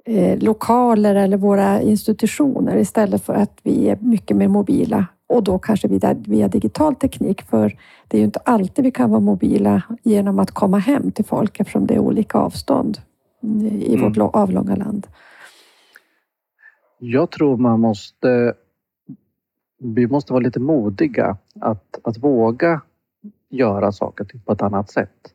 [0.04, 5.58] eh, lokaler eller våra institutioner istället för att vi är mycket mer mobila och då
[5.58, 7.42] kanske via, via digital teknik.
[7.42, 7.78] För
[8.08, 11.60] det är ju inte alltid vi kan vara mobila genom att komma hem till folk
[11.60, 12.98] eftersom det är olika avstånd
[13.70, 14.12] i mm.
[14.12, 15.06] vårt avlånga land.
[16.98, 18.54] Jag tror man måste...
[19.82, 22.80] Vi måste vara lite modiga att, att våga
[23.48, 25.34] göra saker på ett annat sätt.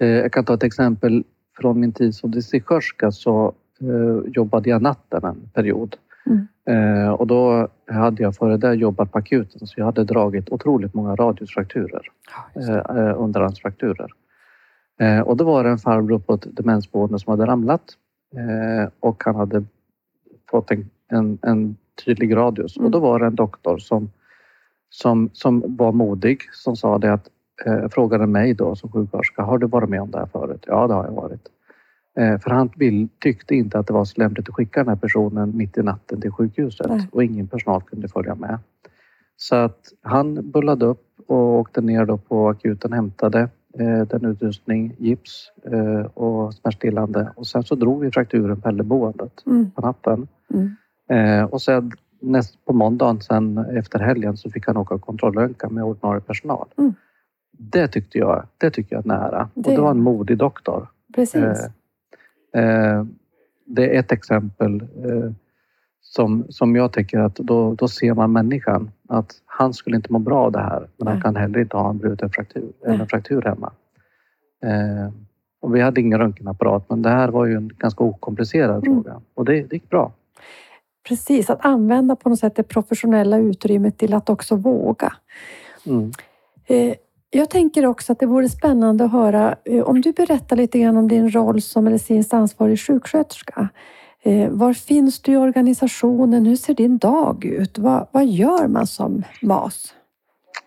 [0.00, 1.24] Eh, jag kan ta ett exempel
[1.56, 5.96] från min tid som distriktssköterska så eh, jobbade jag natten en period.
[6.26, 6.46] Mm.
[6.66, 10.94] Eh, och då hade jag före det jobbat på akuten så jag hade dragit otroligt
[10.94, 12.02] många radiusfrakturer,
[12.54, 14.10] Ja, underarmsfrakturer.
[15.24, 17.82] Och då var det en farbror på ett demensboende som hade ramlat
[19.00, 19.64] och han hade
[20.50, 22.76] fått en, en, en tydlig radius.
[22.76, 22.86] Mm.
[22.86, 24.10] Och då var det en doktor som,
[24.90, 27.28] som, som var modig som sa det att
[27.66, 30.64] eh, frågade mig då som sjuksköterska, har du varit med om det här förut?
[30.66, 31.48] Ja, det har jag varit.
[32.18, 34.96] Eh, för han vill, tyckte inte att det var så lämpligt att skicka den här
[34.96, 37.08] personen mitt i natten till sjukhuset Nej.
[37.12, 38.58] och ingen personal kunde följa med.
[39.36, 44.94] Så att han bullade upp och åkte ner då på akuten, hämtade eh, den utrustning,
[44.98, 49.70] gips eh, och smärtstillande och sen så drog vi frakturen på äldreboendet Mm.
[49.70, 50.28] på natten.
[50.54, 50.76] Mm.
[51.10, 55.68] Eh, och sen näst, på måndagen sen efter helgen så fick han åka och kontrollröntga
[55.68, 56.68] med ordinarie personal.
[56.78, 56.94] Mm.
[57.62, 59.48] Det tyckte jag, det tycker jag är nära.
[59.54, 60.86] Och Det- det var en modig doktor.
[61.14, 61.68] Precis.
[62.54, 63.04] Eh,
[63.66, 65.32] det är ett exempel eh,
[66.00, 68.90] som, som jag tycker att då, då ser man människan.
[69.08, 71.22] Att han skulle inte må bra av det här men han Nej.
[71.22, 73.72] kan heller inte ha en bruten fraktur, eller en fraktur hemma.
[74.64, 75.12] Eh,
[75.60, 79.02] och vi hade ingen röntgenapparat men det här var ju en ganska okomplicerad Mm.
[79.02, 80.12] fråga och det, det gick bra.
[81.08, 85.12] Precis, att använda på något sätt det professionella utrymmet till att också våga.
[85.86, 86.10] Mm.
[87.32, 90.96] Jag tänker också att det vore spännande att höra eh, om du berättar lite grann
[90.96, 93.68] om din roll som medicinskt ansvarig sjuksköterska.
[94.22, 96.46] Eh, var finns du i organisationen?
[96.46, 97.78] Hur ser din dag ut?
[97.78, 99.94] Vad, vad gör man som MAS?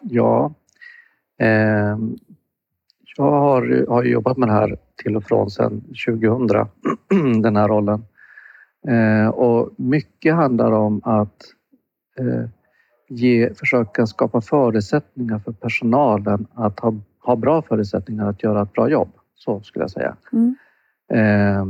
[0.02, 0.54] Ja.
[1.40, 1.98] Eh,
[3.18, 6.68] jag har, har jobbat med det här till och från sedan 2000,
[7.42, 8.06] den här rollen.
[8.88, 11.44] Eh, och mycket handlar om att
[12.20, 12.50] eh,
[13.16, 18.90] ge, försöka skapa förutsättningar för personalen att ha, ha bra förutsättningar att göra ett bra
[18.90, 19.10] jobb.
[19.36, 20.16] Så skulle jag säga.
[20.34, 20.56] Mm.
[21.14, 21.62] Eh,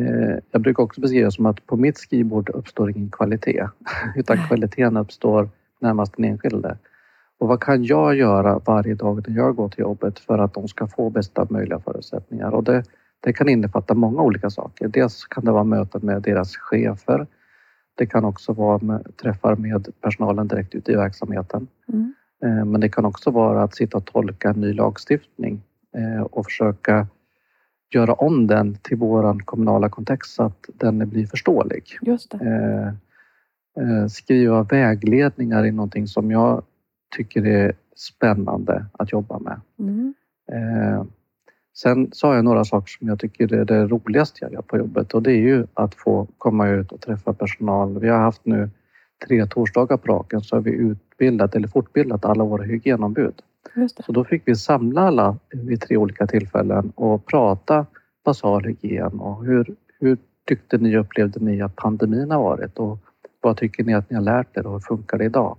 [0.00, 3.68] eh, jag brukar också beskriva det som att på mitt skrivbord uppstår ingen kvalitet
[4.16, 5.48] utan kvaliteten uppstår
[5.80, 6.78] närmast den enskilde.
[7.38, 10.68] Och vad kan jag göra varje dag när jag går till jobbet för att de
[10.68, 12.50] ska få bästa möjliga förutsättningar?
[12.50, 12.84] Och det,
[13.20, 14.88] det kan innefatta många olika saker.
[14.88, 17.26] Dels kan det vara möten med deras chefer.
[17.94, 21.68] Det kan också vara med, träffar med personalen direkt ute i verksamheten.
[21.92, 22.14] Mm.
[22.44, 25.62] Eh, Men det kan också vara att sitta och tolka en ny lagstiftning
[25.96, 27.06] eh, och försöka
[27.94, 31.98] göra om den till våran kommunala kontext så att den blir förståelig.
[32.02, 32.94] Just det.
[33.80, 36.62] Eh, Skriva vägledningar i någonting som jag
[37.16, 39.60] tycker är spännande att jobba med.
[39.78, 40.14] Mm.
[41.76, 45.14] Sen har jag några saker som jag tycker är det roligaste jag gör på jobbet
[45.14, 47.98] och det är ju att få komma ut och träffa personal.
[47.98, 48.70] Vi har haft nu
[49.26, 53.34] tre torsdagar på raken så har vi utbildat eller fortbildat alla våra hygienombud.
[54.06, 57.86] Så då fick vi samla alla vid tre olika tillfällen och prata
[58.24, 62.98] basal hygien och hur, hur tyckte ni upplevde ni att pandemin har varit och
[63.40, 65.56] vad tycker ni att ni har lärt er och hur funkar det idag?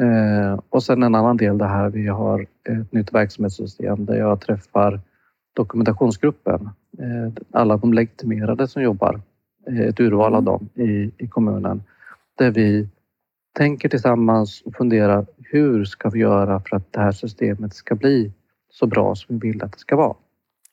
[0.00, 4.40] Eh, och sen en annan del det här, vi har ett nytt verksamhetssystem där jag
[4.40, 5.00] träffar
[5.56, 9.20] dokumentationsgruppen, eh, alla de legitimerade som jobbar,
[9.68, 10.44] eh, ett urval av Mm.
[10.44, 11.82] dem i, i kommunen,
[12.38, 12.88] där vi
[13.56, 18.32] tänker tillsammans och funderar hur ska vi göra för att det här systemet ska bli
[18.70, 20.14] så bra som vi vill att det ska vara.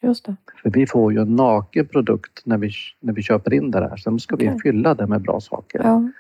[0.03, 0.35] Just det.
[0.63, 3.95] För vi får ju en naken produkt när vi, när vi köper in det där.
[3.97, 4.59] Sen ska vi Okej.
[4.63, 6.11] fylla det med bra saker Ja.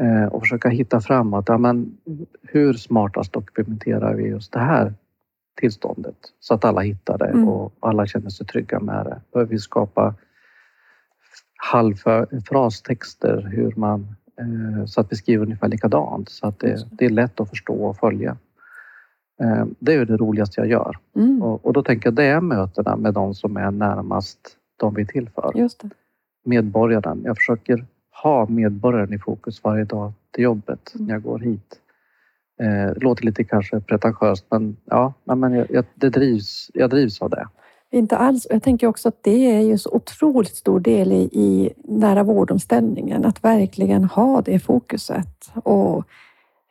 [0.00, 1.44] Eh, och försöka hitta framåt.
[1.48, 1.96] Ja, men
[2.42, 4.94] hur smartast dokumenterar vi just det här
[5.60, 7.48] tillståndet så att alla hittar det Mm.
[7.48, 9.20] och alla känner sig trygga med det.
[9.32, 10.14] Behöver vi skapa
[11.72, 17.04] halvfrastexter hur man eh, så att vi skriver ungefär likadant så att det, det.
[17.04, 18.36] är lätt att förstå och följa.
[19.42, 21.42] Eh, det är det roligaste jag gör Mm.
[21.42, 24.38] och, och då tänker jag det är mötena med de som är närmast
[24.76, 25.52] de vi är till för.
[25.54, 25.90] Just det.
[26.44, 27.22] Medborgaren.
[27.24, 27.86] Jag försöker
[28.24, 31.06] ha medborgaren i fokus varje dag till jobbet Mm.
[31.06, 31.80] när jag går hit.
[32.60, 37.22] Eh, det låter lite kanske pretentiöst men ja, men jag, jag, det drivs, jag drivs
[37.22, 37.48] av det.
[37.90, 38.46] Inte alls.
[38.50, 43.24] Jag tänker också att det är ju så otroligt stor del i, i nära vårdomställningen,
[43.24, 46.04] att verkligen ha det fokuset och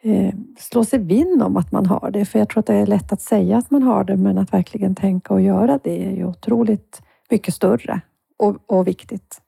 [0.02, 2.26] eh, slå sig vinn om att man har det.
[2.26, 4.54] För jag tror att det är lätt att säga att man har det, men att
[4.54, 8.02] verkligen tänka och göra det är ju otroligt mycket större
[8.40, 9.43] och, och viktigt.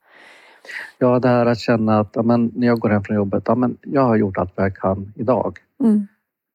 [0.98, 3.56] Ja, det här att känna att ja, men, när jag går hem från jobbet, ja,
[3.56, 6.08] men, jag har gjort allt vad jag kan idag Mm,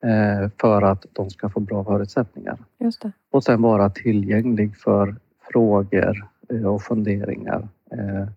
[0.04, 2.58] eh, för att de ska få bra förutsättningar.
[2.78, 3.12] just det.
[3.30, 5.16] Och sen vara tillgänglig för
[5.52, 7.68] frågor eh, och funderingar.
[7.92, 8.28] Eh,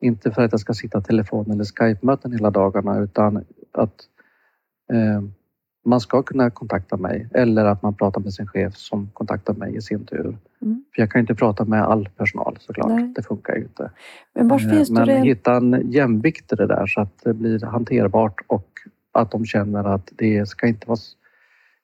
[0.00, 3.94] Inte för att jag ska sitta telefon eller Skype-möten hela dagarna utan att
[4.92, 5.22] eh,
[5.84, 9.76] man ska kunna kontakta mig eller att man pratar med sin chef som kontaktar mig
[9.76, 10.38] i sin tur.
[10.62, 10.84] Mm.
[10.94, 12.88] För jag kan inte prata med all personal såklart.
[12.88, 13.12] Nej.
[13.16, 13.90] Det funkar ju inte.
[14.34, 15.26] Men var Eh, finns Men rent...
[15.26, 18.68] hitta en jämvikt i det där så att det blir hanterbart och
[19.12, 20.98] att de känner att det ska inte vara...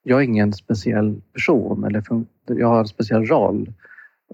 [0.03, 3.73] Jag är ingen speciell person eller fun- jag har en speciell roll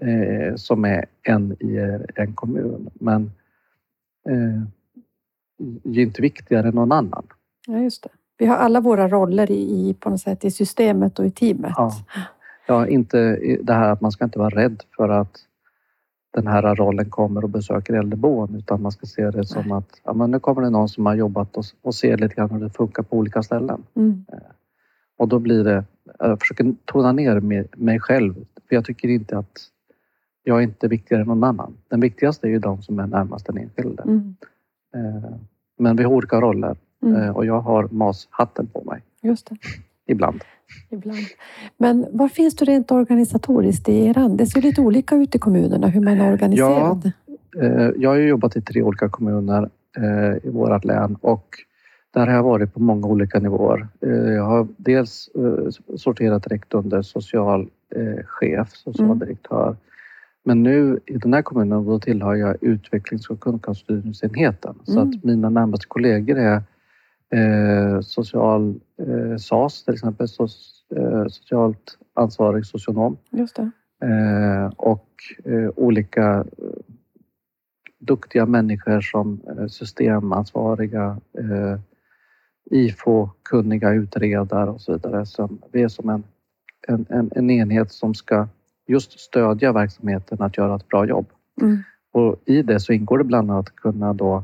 [0.01, 2.89] eh, som är en i en kommun.
[2.93, 3.31] Men
[4.29, 4.61] eh,
[5.83, 7.27] är inte viktigare än någon annan.
[7.67, 8.09] Ja, just det.
[8.37, 11.73] Vi har alla våra roller i, på något sätt, i systemet och i teamet.
[11.77, 11.91] Ja.
[12.67, 15.37] Ja, inte det här att man ska inte vara rädd för att
[16.33, 20.13] den här rollen kommer och besöker äldreboenden utan man ska se det som att ja,
[20.13, 22.69] men nu kommer det någon som har jobbat och, och ser lite grann hur det
[22.69, 23.83] funkar på olika ställen.
[23.95, 24.25] Mm.
[25.17, 25.83] Och då blir det,
[26.19, 29.59] jag försöker tona ner mig, mig själv för jag tycker inte att
[30.43, 31.77] jag är inte viktigare än någon annan.
[31.89, 34.03] Den viktigaste är ju de som är närmast den enskilde.
[34.03, 34.35] Mm.
[34.95, 35.35] Eh,
[35.77, 37.21] Men vi har olika roller Mm.
[37.21, 39.55] eh, och jag har MAS-hatten på mig Just det.
[40.07, 40.41] ibland.
[40.89, 41.19] Ibland.
[41.77, 44.37] Men var finns du rent organisatoriskt i eran?
[44.37, 47.11] Det ser lite olika ut i kommunerna hur man är organiserad.
[47.61, 51.45] Eh, Jag har jobbat i tre olika kommuner eh, i vårt län och
[52.13, 53.87] där har jag varit på många olika nivåer.
[54.35, 55.29] Jag har dels
[55.97, 59.75] sorterat direkt under socialchef, socialdirektör.
[60.43, 64.75] Men nu i den här kommunen då tillhör jag utvecklings och kunskapsstyrningsenheten.
[64.83, 65.09] Så Mm.
[65.09, 66.61] att mina närmaste kollegor är
[67.33, 70.47] eh, social eh, SAS till exempel, so,
[70.95, 73.71] eh, socialt ansvarig socionom Just det.
[74.07, 75.09] eh, och
[75.43, 76.45] eh, olika eh,
[77.99, 81.17] duktiga människor som systemansvariga,
[82.71, 85.25] IFO-kunniga utredare och så vidare.
[85.25, 86.23] Som, vi är som en,
[86.87, 88.47] en, en, en enhet som ska
[88.87, 91.25] just stödja verksamheten att göra ett bra jobb.
[91.61, 91.77] Mm.
[92.11, 94.43] Och I det så ingår det bland annat att kunna då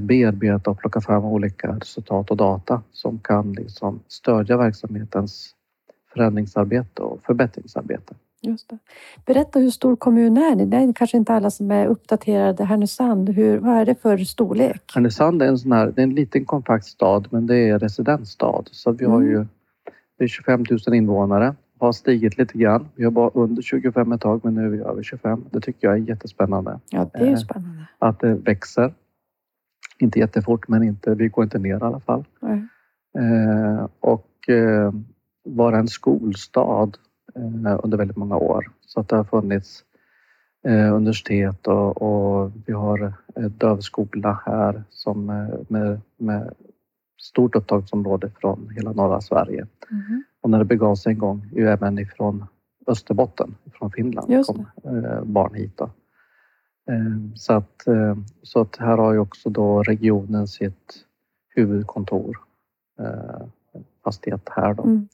[0.00, 5.54] bearbeta och plocka fram olika resultat och data som kan liksom stödja verksamhetens
[6.12, 8.14] förändringsarbete och förbättringsarbete.
[8.44, 8.78] Just det.
[9.26, 10.66] Berätta hur stor kommun är ni?
[10.66, 12.64] Det är kanske inte alla som är uppdaterade.
[12.64, 14.82] Härnösand, hur, vad är det för storlek?
[14.94, 18.62] Härnösand är en sån här, det är en liten kompakt stad men det är residensstad.
[18.70, 19.30] Så vi har Mm.
[19.30, 19.46] ju
[20.18, 21.54] är 25 000 invånare.
[21.78, 22.88] Har stigit lite grann.
[22.94, 25.44] Vi var under 25 ett tag men nu är vi över 25.
[25.50, 26.80] Det tycker jag är jättespännande.
[26.90, 27.36] Ja, det är ju Eh.
[27.36, 27.84] spännande.
[27.98, 28.94] Att det växer.
[30.02, 32.24] Inte jättefort men inte, vi går inte ner i alla fall.
[33.18, 34.92] Eh, och eh,
[35.44, 36.96] vara en skolstad
[37.34, 38.70] eh, under väldigt många år.
[38.86, 39.84] Så att det har funnits
[40.66, 46.54] eh, universitet och, och vi har eh, dövskola här som eh, med, med
[47.20, 49.66] stort upptagningsområde från hela norra Sverige.
[49.90, 50.24] Mhm.
[50.40, 52.44] Och när det begav sig en gång, ju även ifrån
[52.86, 54.66] Österbotten, från Finland, kom
[55.24, 55.76] barn hit.
[55.76, 55.90] Då.
[56.88, 61.06] Eh, så, att, eh, så att här har ju också då regionen sitt
[61.48, 62.38] huvudkontor,
[63.00, 63.46] eh,
[64.04, 64.82] fastighet här då.
[64.82, 65.08] Mm.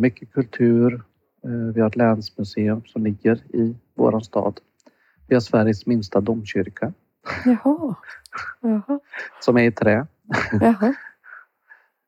[0.00, 1.02] Mycket kultur.
[1.74, 4.60] Vi har ett länsmuseum som ligger i våran stad.
[5.28, 6.92] Vi har Sveriges minsta domkyrka
[7.44, 7.94] Jaha.
[8.60, 9.00] Jaha.
[9.40, 10.06] som är i trä.
[10.60, 10.94] Jaha.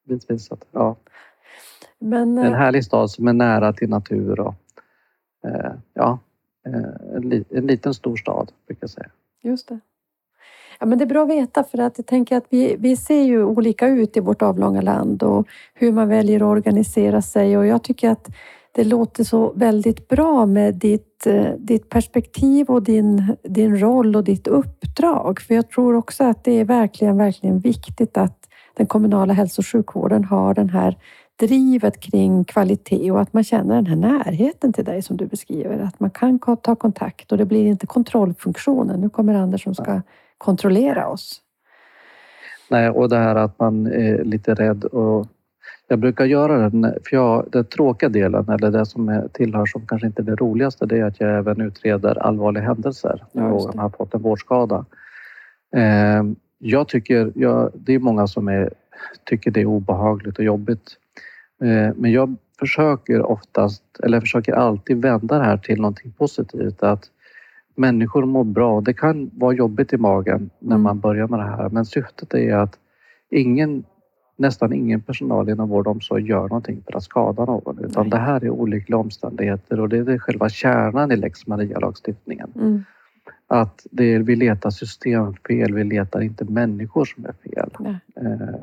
[0.73, 0.97] Ja,
[1.99, 4.55] Men, en härlig stad som är nära till natur och
[5.95, 6.19] ja,
[6.67, 9.11] Eh, en, en liten stor stad brukar jag säga.
[9.43, 9.81] Just det.
[10.81, 13.23] Ja, men det är bra att veta för att jag tänker att vi, vi ser
[13.23, 17.67] ju olika ut i vårt avlånga land och hur man väljer att organisera sig och
[17.67, 18.29] jag tycker att
[18.75, 24.25] det låter så väldigt bra med ditt, eh, ditt perspektiv och din, din roll och
[24.25, 25.41] ditt uppdrag.
[25.41, 28.39] För jag tror också att det är verkligen, verkligen viktigt att
[28.75, 30.97] den kommunala hälso och sjukvården har den här
[31.47, 35.79] drivet kring kvalitet och att man känner den här närheten till dig som du beskriver.
[35.79, 39.01] Att man kan ta kontakt och det blir inte kontrollfunktionen.
[39.01, 40.01] Nu kommer Anders som ska
[40.39, 41.41] kontrollera oss.
[42.71, 45.27] Nej, och det här att man är lite rädd och
[45.89, 50.07] jag brukar göra den, för jag, den tråkiga delen eller det som tillhör som kanske
[50.07, 53.91] inte är det roligaste, det är att jag även utreder allvarliga händelser Ja, någon har
[53.91, 54.85] fått en vårdskada.
[55.77, 56.23] Eh,
[56.59, 58.71] jag tycker, jag, det är många som är,
[59.25, 60.97] tycker det är obehagligt och jobbigt.
[61.63, 66.83] Eh, men jag försöker oftast, eller jag försöker alltid vända det här till någonting positivt.
[66.83, 67.11] Att
[67.75, 68.81] människor mår bra.
[68.81, 70.83] Det kan vara jobbigt i magen när Mm.
[70.83, 72.79] man börjar med det här men syftet är att
[73.31, 73.85] ingen,
[74.37, 78.11] nästan ingen personal inom vård och omsorg gör någonting för att skada någon utan Nej.
[78.11, 82.53] det här är olyckliga omständigheter och det är själva kärnan i lex Maria-lagstiftningen.
[82.57, 82.85] Mm.
[83.47, 87.71] Att det är, vi letar systemfel, vi letar inte människor som är fel.
[88.17, 88.55] Eh,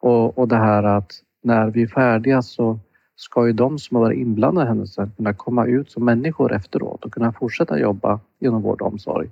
[0.00, 1.12] och, och det här att
[1.42, 2.78] när vi är färdiga så
[3.16, 7.04] ska ju de som har varit inblandade i händelsen kunna komma ut som människor efteråt
[7.04, 9.30] och kunna fortsätta jobba inom vård och omsorg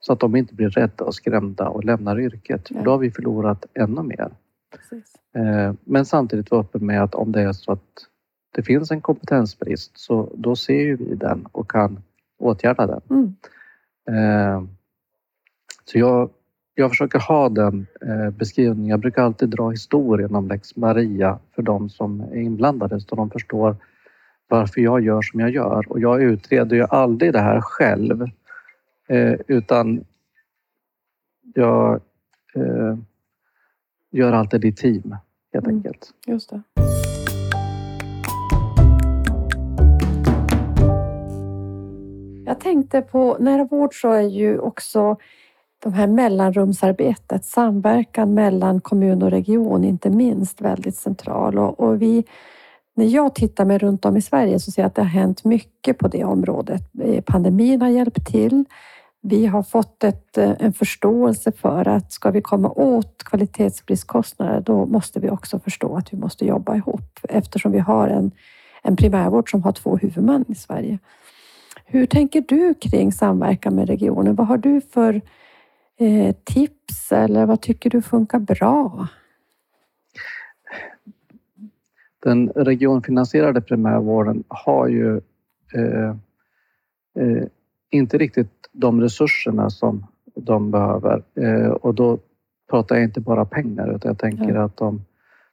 [0.00, 2.68] Så att de inte blir rädda och skrämda och lämnar yrket.
[2.70, 2.82] Ja.
[2.82, 4.30] Då har vi förlorat ännu mer.
[4.76, 5.14] Precis.
[5.36, 8.06] Eh, Men samtidigt vara öppen med att om det är så att
[8.54, 12.02] det finns en kompetensbrist så då ser ju vi den och kan
[12.38, 13.00] åtgärda den.
[13.10, 13.34] Mm.
[14.10, 14.62] Eh,
[15.84, 16.30] Så jag,
[16.78, 18.90] jag försöker ha den eh, beskrivningen.
[18.90, 23.30] Jag brukar alltid dra historien om lex Maria för de som är inblandade så de
[23.30, 23.76] förstår
[24.48, 25.92] varför jag gör som jag gör.
[25.92, 28.22] Och jag utreder ju aldrig det här själv
[29.08, 30.04] eh, utan
[31.54, 32.00] jag
[32.54, 32.96] eh,
[34.10, 35.16] gör alltid i team
[35.52, 35.76] helt Mm.
[35.76, 36.10] enkelt.
[36.26, 36.62] Just det.
[42.46, 45.16] Jag tänkte på nära vård så är ju också
[45.78, 51.58] de här mellanrumsarbetet, samverkan mellan kommun och region inte minst väldigt central.
[51.58, 52.24] Och, och vi,
[52.94, 55.44] när jag tittar mig runt om i Sverige så ser jag att det har hänt
[55.44, 56.82] mycket på det området.
[57.02, 58.64] Eh, pandemin har hjälpt till.
[59.20, 64.86] Vi har fått ett, eh, en förståelse för att ska vi komma åt kvalitetsbristkostnader då
[64.86, 68.30] måste vi också förstå att vi måste jobba ihop eftersom vi har en,
[68.82, 70.98] en primärvård som har två huvudmän i Sverige.
[71.86, 74.34] Hur tänker du kring samverkan med regionen?
[74.34, 75.20] Vad har du för
[75.98, 79.08] eh, tips eller vad tycker du funkar bra?
[82.22, 85.16] Den regionfinansierade primärvården har ju
[85.74, 86.08] eh,
[87.18, 87.44] eh,
[87.90, 91.22] inte riktigt de resurserna som de behöver.
[91.34, 92.18] Eh, och då
[92.70, 94.64] pratar jag inte bara pengar utan jag tänker Ja.
[94.64, 95.04] att de,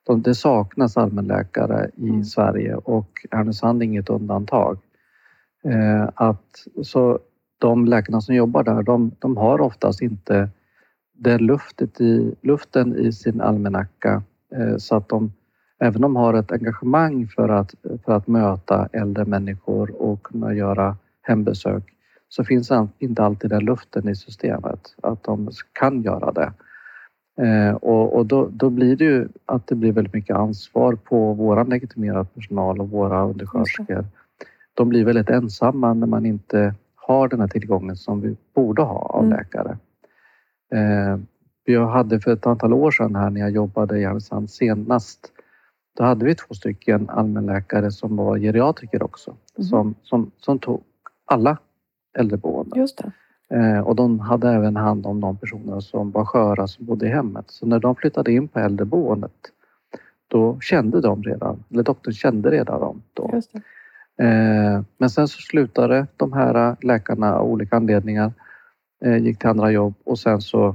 [0.04, 2.24] de, det saknas allmänläkare i Mm.
[2.24, 4.78] Sverige och Härnösand är inget undantag.
[5.64, 7.20] Eh, att, så
[7.58, 10.50] de läkarna som jobbar där, de, de har oftast inte
[11.14, 14.24] det luftet i, luften i sin almanacka
[14.56, 15.34] eh, så att de
[15.80, 17.74] även om de har ett engagemang för att,
[18.06, 21.84] för att möta äldre människor och kunna göra hembesök
[22.30, 26.54] så finns inte alltid den luften i systemet att de kan göra det.
[27.44, 31.34] Eh, och och då, då blir det ju att det blir väldigt mycket ansvar på
[31.34, 34.06] våran legitimerad personal och våra undersköterskor.
[34.74, 36.76] De blir väldigt ensamma när man inte
[37.08, 39.38] har den här tillgången som vi borde ha av Mm.
[39.38, 39.78] läkare.
[40.74, 41.20] Eh,
[41.64, 45.32] jag hade för ett antal år sedan här när jag jobbade i Härnösand senast
[45.98, 49.32] då hade vi två stycken allmänläkare som var geriatriker också.
[49.32, 49.64] Mhm.
[49.64, 50.84] Som, som, som tog
[51.26, 51.58] alla
[52.18, 52.80] äldreboenden.
[52.80, 53.12] Just det.
[53.56, 57.10] Eh, och de hade även hand om de personer som var sköra som bodde i
[57.10, 57.46] hemmet.
[57.48, 59.32] Så när de flyttade in på äldreboendet
[60.28, 63.42] då kände de redan, eller doktorn kände redan dem då.
[64.20, 68.34] Eh, men sen så slutade de här läkarna av olika anledningar,
[69.06, 70.68] eh, gick till andra jobb och sen så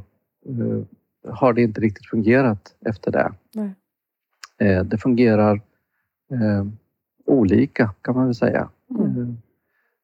[0.46, 3.32] eh, har det inte riktigt fungerat efter det.
[3.54, 3.74] Nej.
[4.84, 5.60] Det fungerar
[7.26, 8.68] olika kan man väl säga.
[8.98, 9.36] Mm.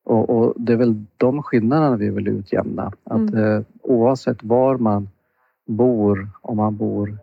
[0.05, 2.93] Och, och det är väl de skillnaderna vi vill utjämna.
[3.05, 3.65] Att Mm.
[3.83, 5.09] oavsett var man
[5.67, 7.19] bor, om man bor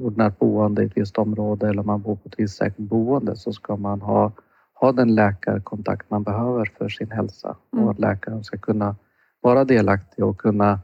[0.00, 3.36] ordinärt boende i ett visst område eller om man bor på ett visst säkert boende
[3.36, 4.32] så ska man ha,
[4.84, 7.84] ha den läkarkontakt man behöver för sin hälsa Mm.
[7.84, 8.96] och att läkaren ska kunna
[9.40, 10.80] vara delaktig och kunna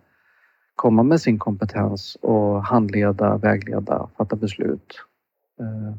[0.74, 4.94] komma med sin kompetens och handleda, vägleda, fatta beslut
[5.61, 5.94] eh,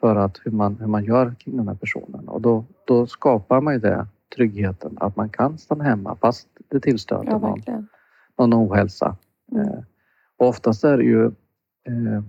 [0.00, 2.28] för att hur man, hur man gör kring den här personen.
[2.28, 6.80] Och då, då skapar man ju det, tryggheten, att man kan stanna hemma fast det
[6.80, 7.88] tillstöter Ja, någon,
[8.38, 9.16] någon ohälsa.
[9.52, 9.68] Mm.
[9.68, 9.78] Eh,
[10.36, 11.24] och oftast är det ju
[11.86, 12.22] eh,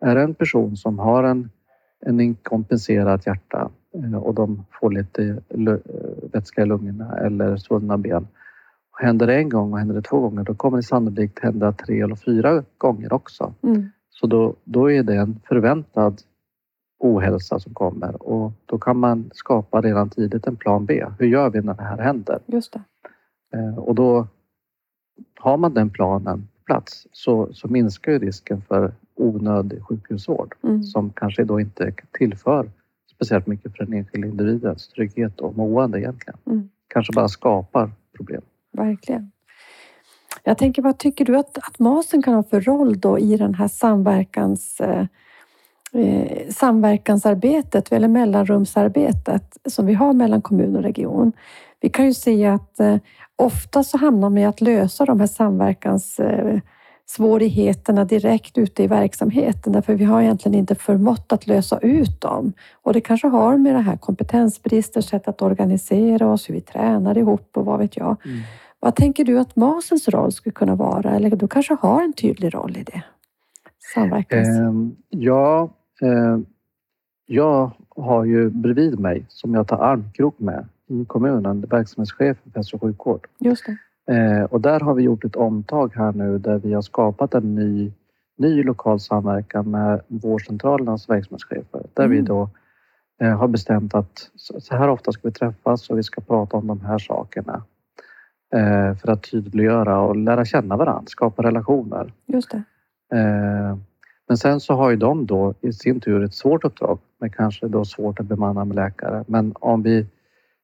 [0.00, 1.50] är det en person som har en,
[2.06, 5.42] en inkompenserat hjärta eh, och de får lite
[6.32, 8.28] vätska i lungorna eller svullna ben.
[9.00, 12.00] Händer det en gång och händer det två gånger då kommer det sannolikt hända tre
[12.00, 13.54] eller fyra gånger också.
[13.62, 13.90] Mm.
[14.10, 16.22] Så då, då är det en förväntad
[16.98, 21.04] ohälsa som kommer och då kan man skapa redan tidigt en plan B.
[21.18, 22.38] Hur gör vi när det här händer?
[22.46, 22.82] Just det.
[23.58, 24.26] Eh, Och då
[25.40, 30.82] har man den planen på plats så, så minskar ju risken för onödig sjukhusvård Mm.
[30.82, 32.70] som kanske då inte tillför
[33.14, 36.38] speciellt mycket för den enskilda individens trygghet och mående egentligen.
[36.46, 36.68] Mm.
[36.88, 38.42] Kanske bara skapar problem.
[38.72, 39.30] Verkligen.
[40.44, 43.54] Jag tänker, vad tycker du att, att MASen kan ha för roll då i den
[43.54, 45.06] här samverkans, eh,
[45.92, 51.32] eh, samverkansarbetet eller mellanrumsarbetet som vi har mellan kommun och region?
[51.80, 52.96] Vi kan ju se att eh,
[53.36, 56.60] ofta så hamnar man i att lösa de här samverkans eh,
[57.16, 62.52] svårigheterna direkt ute i verksamheten därför vi har egentligen inte förmått att lösa ut dem.
[62.82, 67.18] Och det kanske har med det här kompetensbrister, sätt att organisera oss, hur vi tränar
[67.18, 68.16] ihop och vad vet jag.
[68.80, 71.10] Vad tänker du att MASens roll skulle kunna vara?
[71.10, 73.02] Eller du kanske har en tydlig roll i det?
[73.94, 74.48] Samverkans...
[74.48, 75.70] Ehm, ja,
[76.02, 76.38] eh,
[77.26, 82.76] jag har ju bredvid mig som jag tar armkrok med i kommunen, verksamhetschef för hälso
[82.76, 83.26] och sjukvård.
[83.38, 83.76] Just det.
[84.10, 87.54] Eh, och där har vi gjort ett omtag här nu där vi har skapat en
[87.54, 87.92] ny,
[88.38, 91.82] ny lokal samverkan med vårdcentralernas verksamhetschefer.
[91.94, 92.24] Där vi Mm.
[92.24, 92.48] då
[93.20, 96.66] eh, har bestämt att så här ofta ska vi träffas och vi ska prata om
[96.66, 97.62] de här sakerna.
[98.54, 102.12] Eh, för att tydliggöra och lära känna varandra, skapa relationer.
[102.26, 102.62] Just det.
[104.28, 107.68] Men sen så har ju de då i sin tur ett svårt uppdrag med kanske
[107.68, 109.24] då svårt att bemanna med läkare.
[109.26, 110.06] Men om vi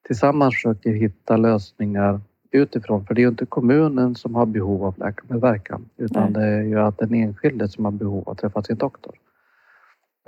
[0.06, 2.20] tillsammans försöker hitta lösningar
[2.56, 6.32] utifrån, för det är ju inte kommunen som har behov av läkarmedverkan utan Nej.
[6.32, 9.14] det är ju att den enskilde som har behov av att träffa sin doktor.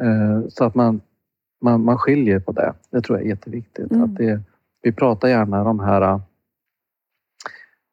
[0.02, 1.00] Eh, Så att man,
[1.62, 2.72] man, man skiljer på det.
[2.90, 3.90] Det tror jag är jätteviktigt.
[3.90, 4.04] Mm.
[4.04, 4.40] Att det,
[4.82, 6.20] vi pratar gärna de här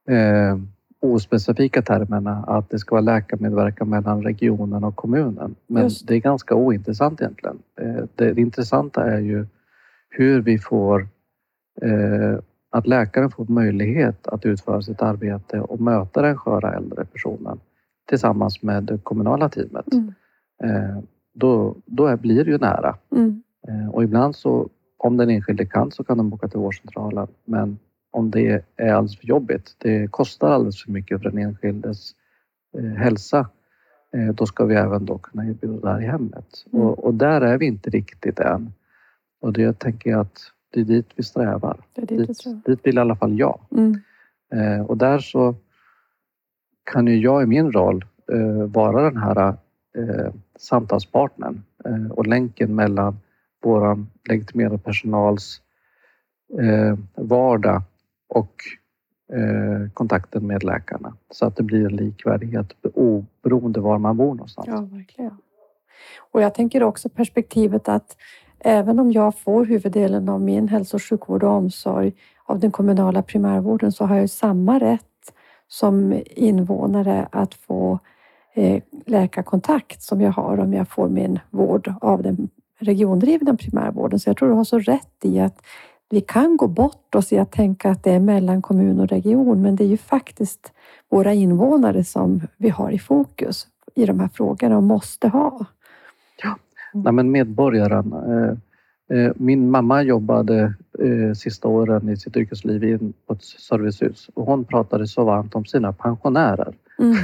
[0.10, 0.58] eh,
[1.00, 5.56] ospecifika termerna att det ska vara läkarmedverkan mellan regionen och kommunen.
[5.68, 6.08] Men Just.
[6.08, 7.60] det är ganska ointressant egentligen.
[7.82, 9.46] Eh, det, det intressanta är ju
[10.10, 11.08] hur vi får
[11.82, 12.40] eh,
[12.76, 17.60] att läkaren får möjlighet att utföra sitt arbete och möta den sköra äldre personen
[18.10, 19.94] tillsammans med det kommunala teamet.
[19.94, 20.14] Mm.
[20.64, 20.98] Eh,
[21.34, 22.98] då, då blir det ju nära.
[23.12, 23.44] Mm.
[23.68, 27.28] Eh, Och ibland så, om den enskilde kan, så kan de boka till vårdcentralen.
[27.46, 27.80] Men
[28.12, 32.12] om det är alldeles för jobbigt, det kostar alldeles för mycket för den enskildes
[32.78, 33.50] eh, hälsa,
[34.34, 36.66] då ska vi även då kunna erbjuda det här i hemmet.
[36.74, 36.86] Mm.
[36.86, 38.74] Och, och där är vi inte riktigt än.
[39.42, 41.80] Och det tänker jag att det är dit vi strävar.
[41.94, 43.60] Det är dit Dit, dit vill i alla fall jag.
[43.72, 44.00] Mm.
[44.54, 45.56] Eh, och där så
[46.92, 49.48] kan ju jag i min roll eh, vara den här
[49.98, 53.18] eh, samtalspartnern eh, och länken mellan
[53.64, 55.62] våran legitimerade personals
[56.60, 57.82] eh, vardag
[58.28, 58.54] och
[59.34, 64.68] eh, kontakten med läkarna så att det blir en likvärdighet oberoende var man bor någonstans.
[64.68, 65.38] Ja, verkligen.
[66.32, 68.18] Och jag tänker också perspektivet att
[68.66, 72.14] även om jag får huvuddelen av min hälso och sjukvård och omsorg
[72.46, 75.02] av den kommunala primärvården så har jag samma rätt
[75.68, 78.00] som invånare att få
[78.54, 82.50] eh, läkarkontakt som jag har om jag får min vård av den
[82.80, 84.20] regiondrivna primärvården.
[84.20, 85.62] Så jag tror du har så rätt i att
[86.10, 89.62] vi kan gå bort oss i att tänka att det är mellan kommun och region,
[89.62, 90.74] men det är ju faktiskt
[91.10, 95.66] våra invånare som vi har i fokus i de här frågorna och måste ha.
[97.04, 98.14] Nej, men medborgaren.
[98.14, 104.46] Eh, eh, min mamma jobbade eh, sista åren i sitt yrkesliv på ett servicehus och
[104.46, 106.76] hon pratade så varmt om sina pensionärer.
[107.00, 107.16] Mm.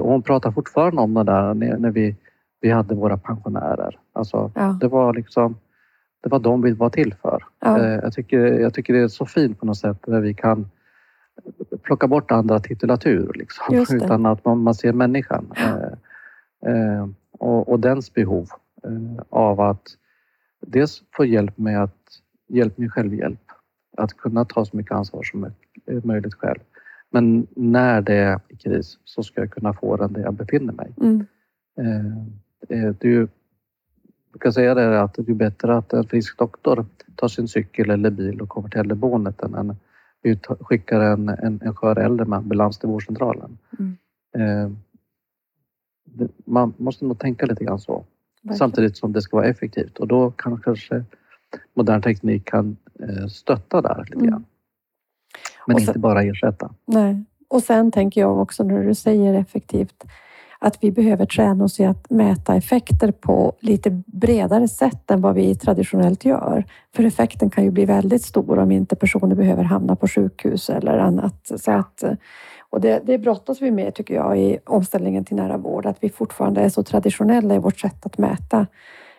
[0.00, 2.16] Och hon pratar fortfarande om det där när, vi,
[2.60, 3.98] vi hade våra pensionärer.
[4.12, 5.56] Alltså, ja, det var liksom
[6.22, 7.44] det var de vi var till för.
[7.60, 10.70] ja, jag, tycker, jag tycker det är så fint på något sätt när vi kan
[11.82, 17.06] plocka bort andra titulatur liksom, utan att man, man ser människan eh, eh,
[17.44, 18.48] och, och dens behov
[18.84, 19.82] eh, av att
[20.66, 23.40] dels få hjälp med att hjälp med självhjälp,
[23.96, 25.52] att kunna ta så mycket ansvar som är
[26.06, 26.60] möjligt själv.
[27.10, 30.72] Men när det är i kris så ska jag kunna få den där jag befinner
[30.72, 30.94] mig.
[31.00, 31.26] mm,
[31.78, 32.06] Eh,
[32.68, 33.28] eh, det är ju,
[34.32, 36.86] jag kan säga det att det är bättre att en frisk doktor
[37.16, 39.76] tar sin cykel eller bil och kommer till äldreboendet än en
[40.22, 43.58] vi skickar en, en, en skör äldre med ambulans till vårdcentralen.
[43.78, 44.76] Mm.
[46.20, 47.92] Eh, man måste nog tänka lite grann så.
[48.42, 48.58] verkligen.
[48.58, 51.04] Samtidigt som det ska vara effektivt och då kan kanske
[51.76, 54.26] modern teknik kan eh, stötta där lite Mm.
[54.30, 54.44] grann.
[55.66, 56.74] Men Och sen- inte bara ersätta.
[56.86, 57.24] Nej.
[57.48, 60.04] Och sen tänker jag också när du säger effektivt
[60.58, 65.34] att vi behöver träna oss i att mäta effekter på lite bredare sätt än vad
[65.34, 66.64] vi traditionellt gör.
[66.94, 70.98] För effekten kan ju bli väldigt stor om inte personer behöver hamna på sjukhus eller
[70.98, 71.50] annat.
[71.56, 72.04] Så att,
[72.74, 76.08] och det, det brottas vi med tycker jag i omställningen till nära vård, att vi
[76.08, 78.66] fortfarande är så traditionella i vårt sätt att mäta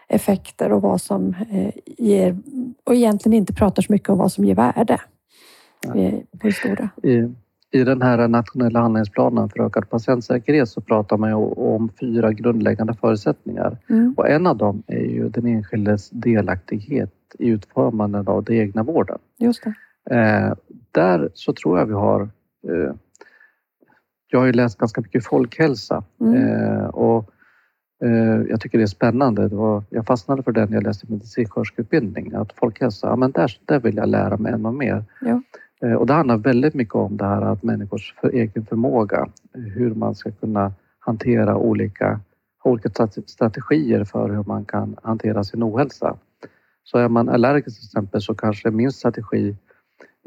[0.07, 2.37] effekter och vad som eh, ger
[2.83, 5.01] och egentligen inte pratar så mycket om vad som ger värde.
[5.95, 6.89] Eh, På stora.
[7.03, 7.31] I,
[7.71, 13.77] I den här nationella handlingsplanen för ökad patientsäkerhet så pratar man om fyra grundläggande förutsättningar.
[13.89, 14.13] Mm.
[14.17, 19.19] Och en av dem är ju den enskildes delaktighet i utformandet av den egna vården.
[19.37, 19.73] Just det.
[20.15, 20.53] Eh,
[20.91, 22.21] där så tror jag vi har...
[22.67, 22.95] Eh,
[24.27, 26.35] jag har ju läst ganska mycket folkhälsa Mm.
[26.35, 27.29] eh, och
[28.03, 29.47] eh, jag tycker det är spännande.
[29.47, 32.33] Det var, jag fastnade för den när jag läste medicinsköterskeutbildning.
[32.33, 35.03] Att folkhälsa, ja men där, där vill jag lära mig ännu mer.
[35.21, 35.41] Ja.
[35.81, 39.93] Eh, och det handlar väldigt mycket om det här att människors för egen förmåga, hur
[39.95, 42.19] man ska kunna hantera olika,
[42.63, 46.17] olika strate- strategier för hur man kan hantera sin ohälsa.
[46.83, 49.55] Så är man allergisk till exempel så kanske min strategi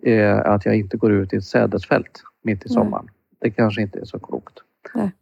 [0.02, 2.74] är att jag inte går ut i ett sädesfält mitt i Nej.
[2.74, 3.08] sommaren.
[3.40, 4.58] Det kanske inte är så klokt.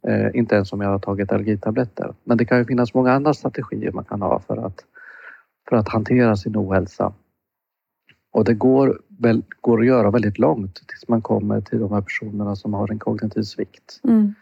[0.07, 2.13] Eh, inte ens om jag har tagit allergitabletter.
[2.23, 4.85] Men det kan ju finnas många andra strategier man kan ha för att,
[5.69, 7.13] för att hantera sin ohälsa.
[8.31, 12.01] Och det går väl, går att göra väldigt långt tills man kommer till de här
[12.01, 14.01] personerna som har en kognitiv svikt.
[14.03, 14.33] Mm.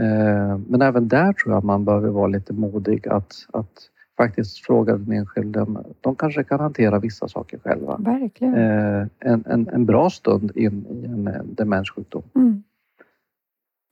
[0.00, 4.96] Eh, men även där tror jag man behöver vara lite modig att, att faktiskt fråga
[4.96, 5.66] den enskilde.
[6.00, 7.96] De kanske kan hantera vissa saker själva.
[7.98, 8.54] Verkligen.
[8.54, 12.22] Eh, en, en, en bra stund in i en demenssjukdom.
[12.34, 12.62] Mm.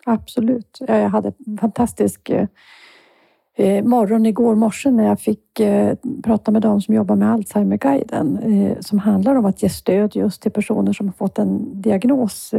[0.07, 0.79] Absolut.
[0.89, 2.31] Jag hade en fantastisk
[3.57, 8.39] eh, morgon igår morse när jag fick eh, prata med dem som jobbar med Alzheimerguiden
[8.39, 12.55] eh, som handlar om att ge stöd just till personer som har fått en diagnos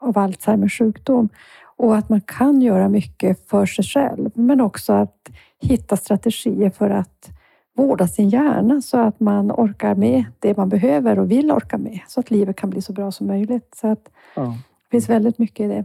[0.00, 1.28] av Alzheimers sjukdom
[1.76, 5.30] och att man kan göra mycket för sig själv, men också att
[5.60, 7.30] hitta strategier för att
[7.76, 12.00] vårda sin hjärna så att man orkar med det man behöver och vill orka med
[12.08, 13.74] så att livet kan bli så bra som möjligt.
[13.76, 14.42] Så att Ja.
[14.42, 15.84] det finns väldigt mycket i det.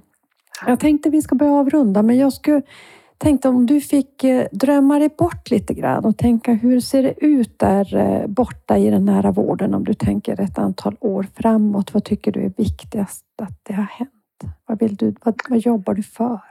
[0.66, 2.62] Jag tänkte vi ska börja avrunda, men jag skulle
[3.18, 7.26] tänkte om du fick eh, drömma dig bort lite grann och tänka hur ser det
[7.26, 11.94] ut där eh, borta i den nära vården om du tänker ett antal år framåt?
[11.94, 14.12] Vad tycker du är viktigast att det har hänt?
[14.66, 16.42] Vad, vill du, vad, vad jobbar du för?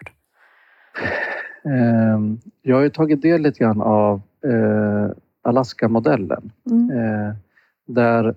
[1.64, 2.20] Eh,
[2.62, 5.10] jag har ju tagit del lite grann av eh,
[5.42, 6.52] Alaska-modellen.
[6.70, 6.88] Mm.
[7.86, 8.34] Där,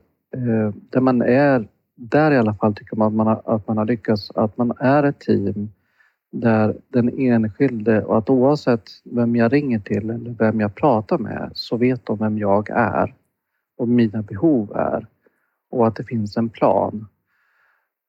[0.89, 1.67] där man är,
[1.97, 4.73] där i alla fall tycker man att man, har, att man har lyckats, att man
[4.79, 5.69] är ett team
[6.31, 11.51] där den enskilde och att oavsett vem jag ringer till eller vem jag pratar med
[11.53, 13.15] så vet de vem jag är
[13.77, 15.07] och mina behov är
[15.69, 17.07] och att det finns en plan.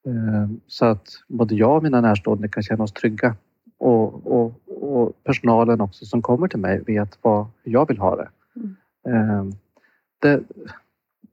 [0.07, 3.37] Eh, Så att både jag och mina närstående kan känna oss trygga
[3.79, 8.29] och, och, och personalen också som kommer till mig vet vad jag vill ha det.
[9.11, 9.45] Eh,
[10.19, 10.43] det,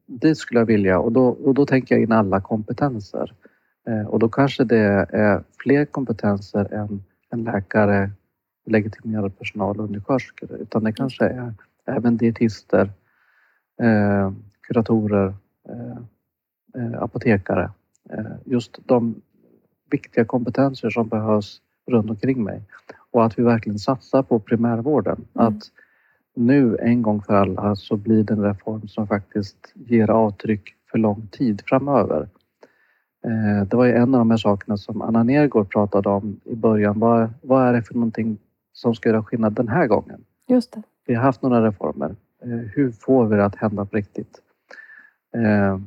[0.06, 3.34] det skulle jag vilja och då, och då tänker jag in alla kompetenser.
[3.88, 7.02] Eh, Och då kanske det är fler kompetenser än,
[7.32, 8.10] än läkare,
[8.66, 10.52] legitimerad personal och undersköterskor.
[10.52, 11.54] Utan det kanske är
[11.86, 12.90] även dietister,
[13.82, 15.34] eh, kuratorer,
[15.68, 15.98] eh,
[16.82, 17.70] eh, apotekare.
[18.10, 19.14] Eh, just de
[19.90, 22.62] viktiga kompetenser som behövs runt omkring mig.
[23.10, 25.24] Och att vi verkligen satsar på primärvården.
[25.34, 25.46] Mm.
[25.46, 25.62] Att
[26.36, 30.98] nu en gång för alla så blir det en reform som faktiskt ger avtryck för
[30.98, 32.28] lång tid framöver.
[33.26, 36.54] Eh, Det var ju en av de här sakerna som Anna Nergård pratade om i
[36.54, 36.98] början.
[36.98, 38.38] Vad, vad är det för någonting
[38.72, 40.24] som ska göra skillnad den här gången?
[40.48, 40.82] Just det.
[41.06, 42.14] Vi har haft några reformer.
[42.42, 44.40] Eh, Hur får vi det att hända på riktigt?
[45.36, 45.78] Eh,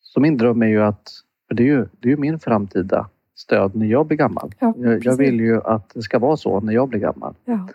[0.00, 1.10] Så min dröm är ju att,
[1.48, 4.52] för det är ju, det är ju min framtida stöd när jag blir gammal.
[4.58, 7.34] Ja, Jag, vill ju att det ska vara så när jag blir gammal.
[7.44, 7.68] Ja.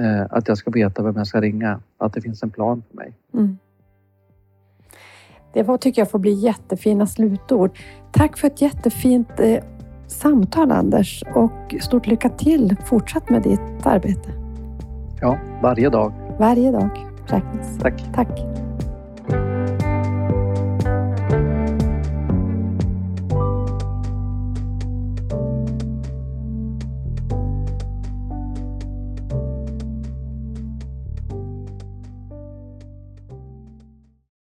[0.00, 1.80] Eh, Att jag ska veta vem jag ska ringa.
[1.98, 3.12] Att det finns en plan för mig.
[3.34, 3.58] Mm.
[5.52, 7.78] Det var, tycker jag får bli jättefina slutord.
[8.12, 9.64] Tack för ett jättefint eh,
[10.06, 14.30] samtal Anders och stort lycka till fortsatt med ditt arbete.
[15.20, 16.12] Ja, varje dag.
[16.38, 16.90] Varje dag
[17.26, 17.78] räknas.
[17.78, 18.04] Tack.
[18.14, 18.40] Tack.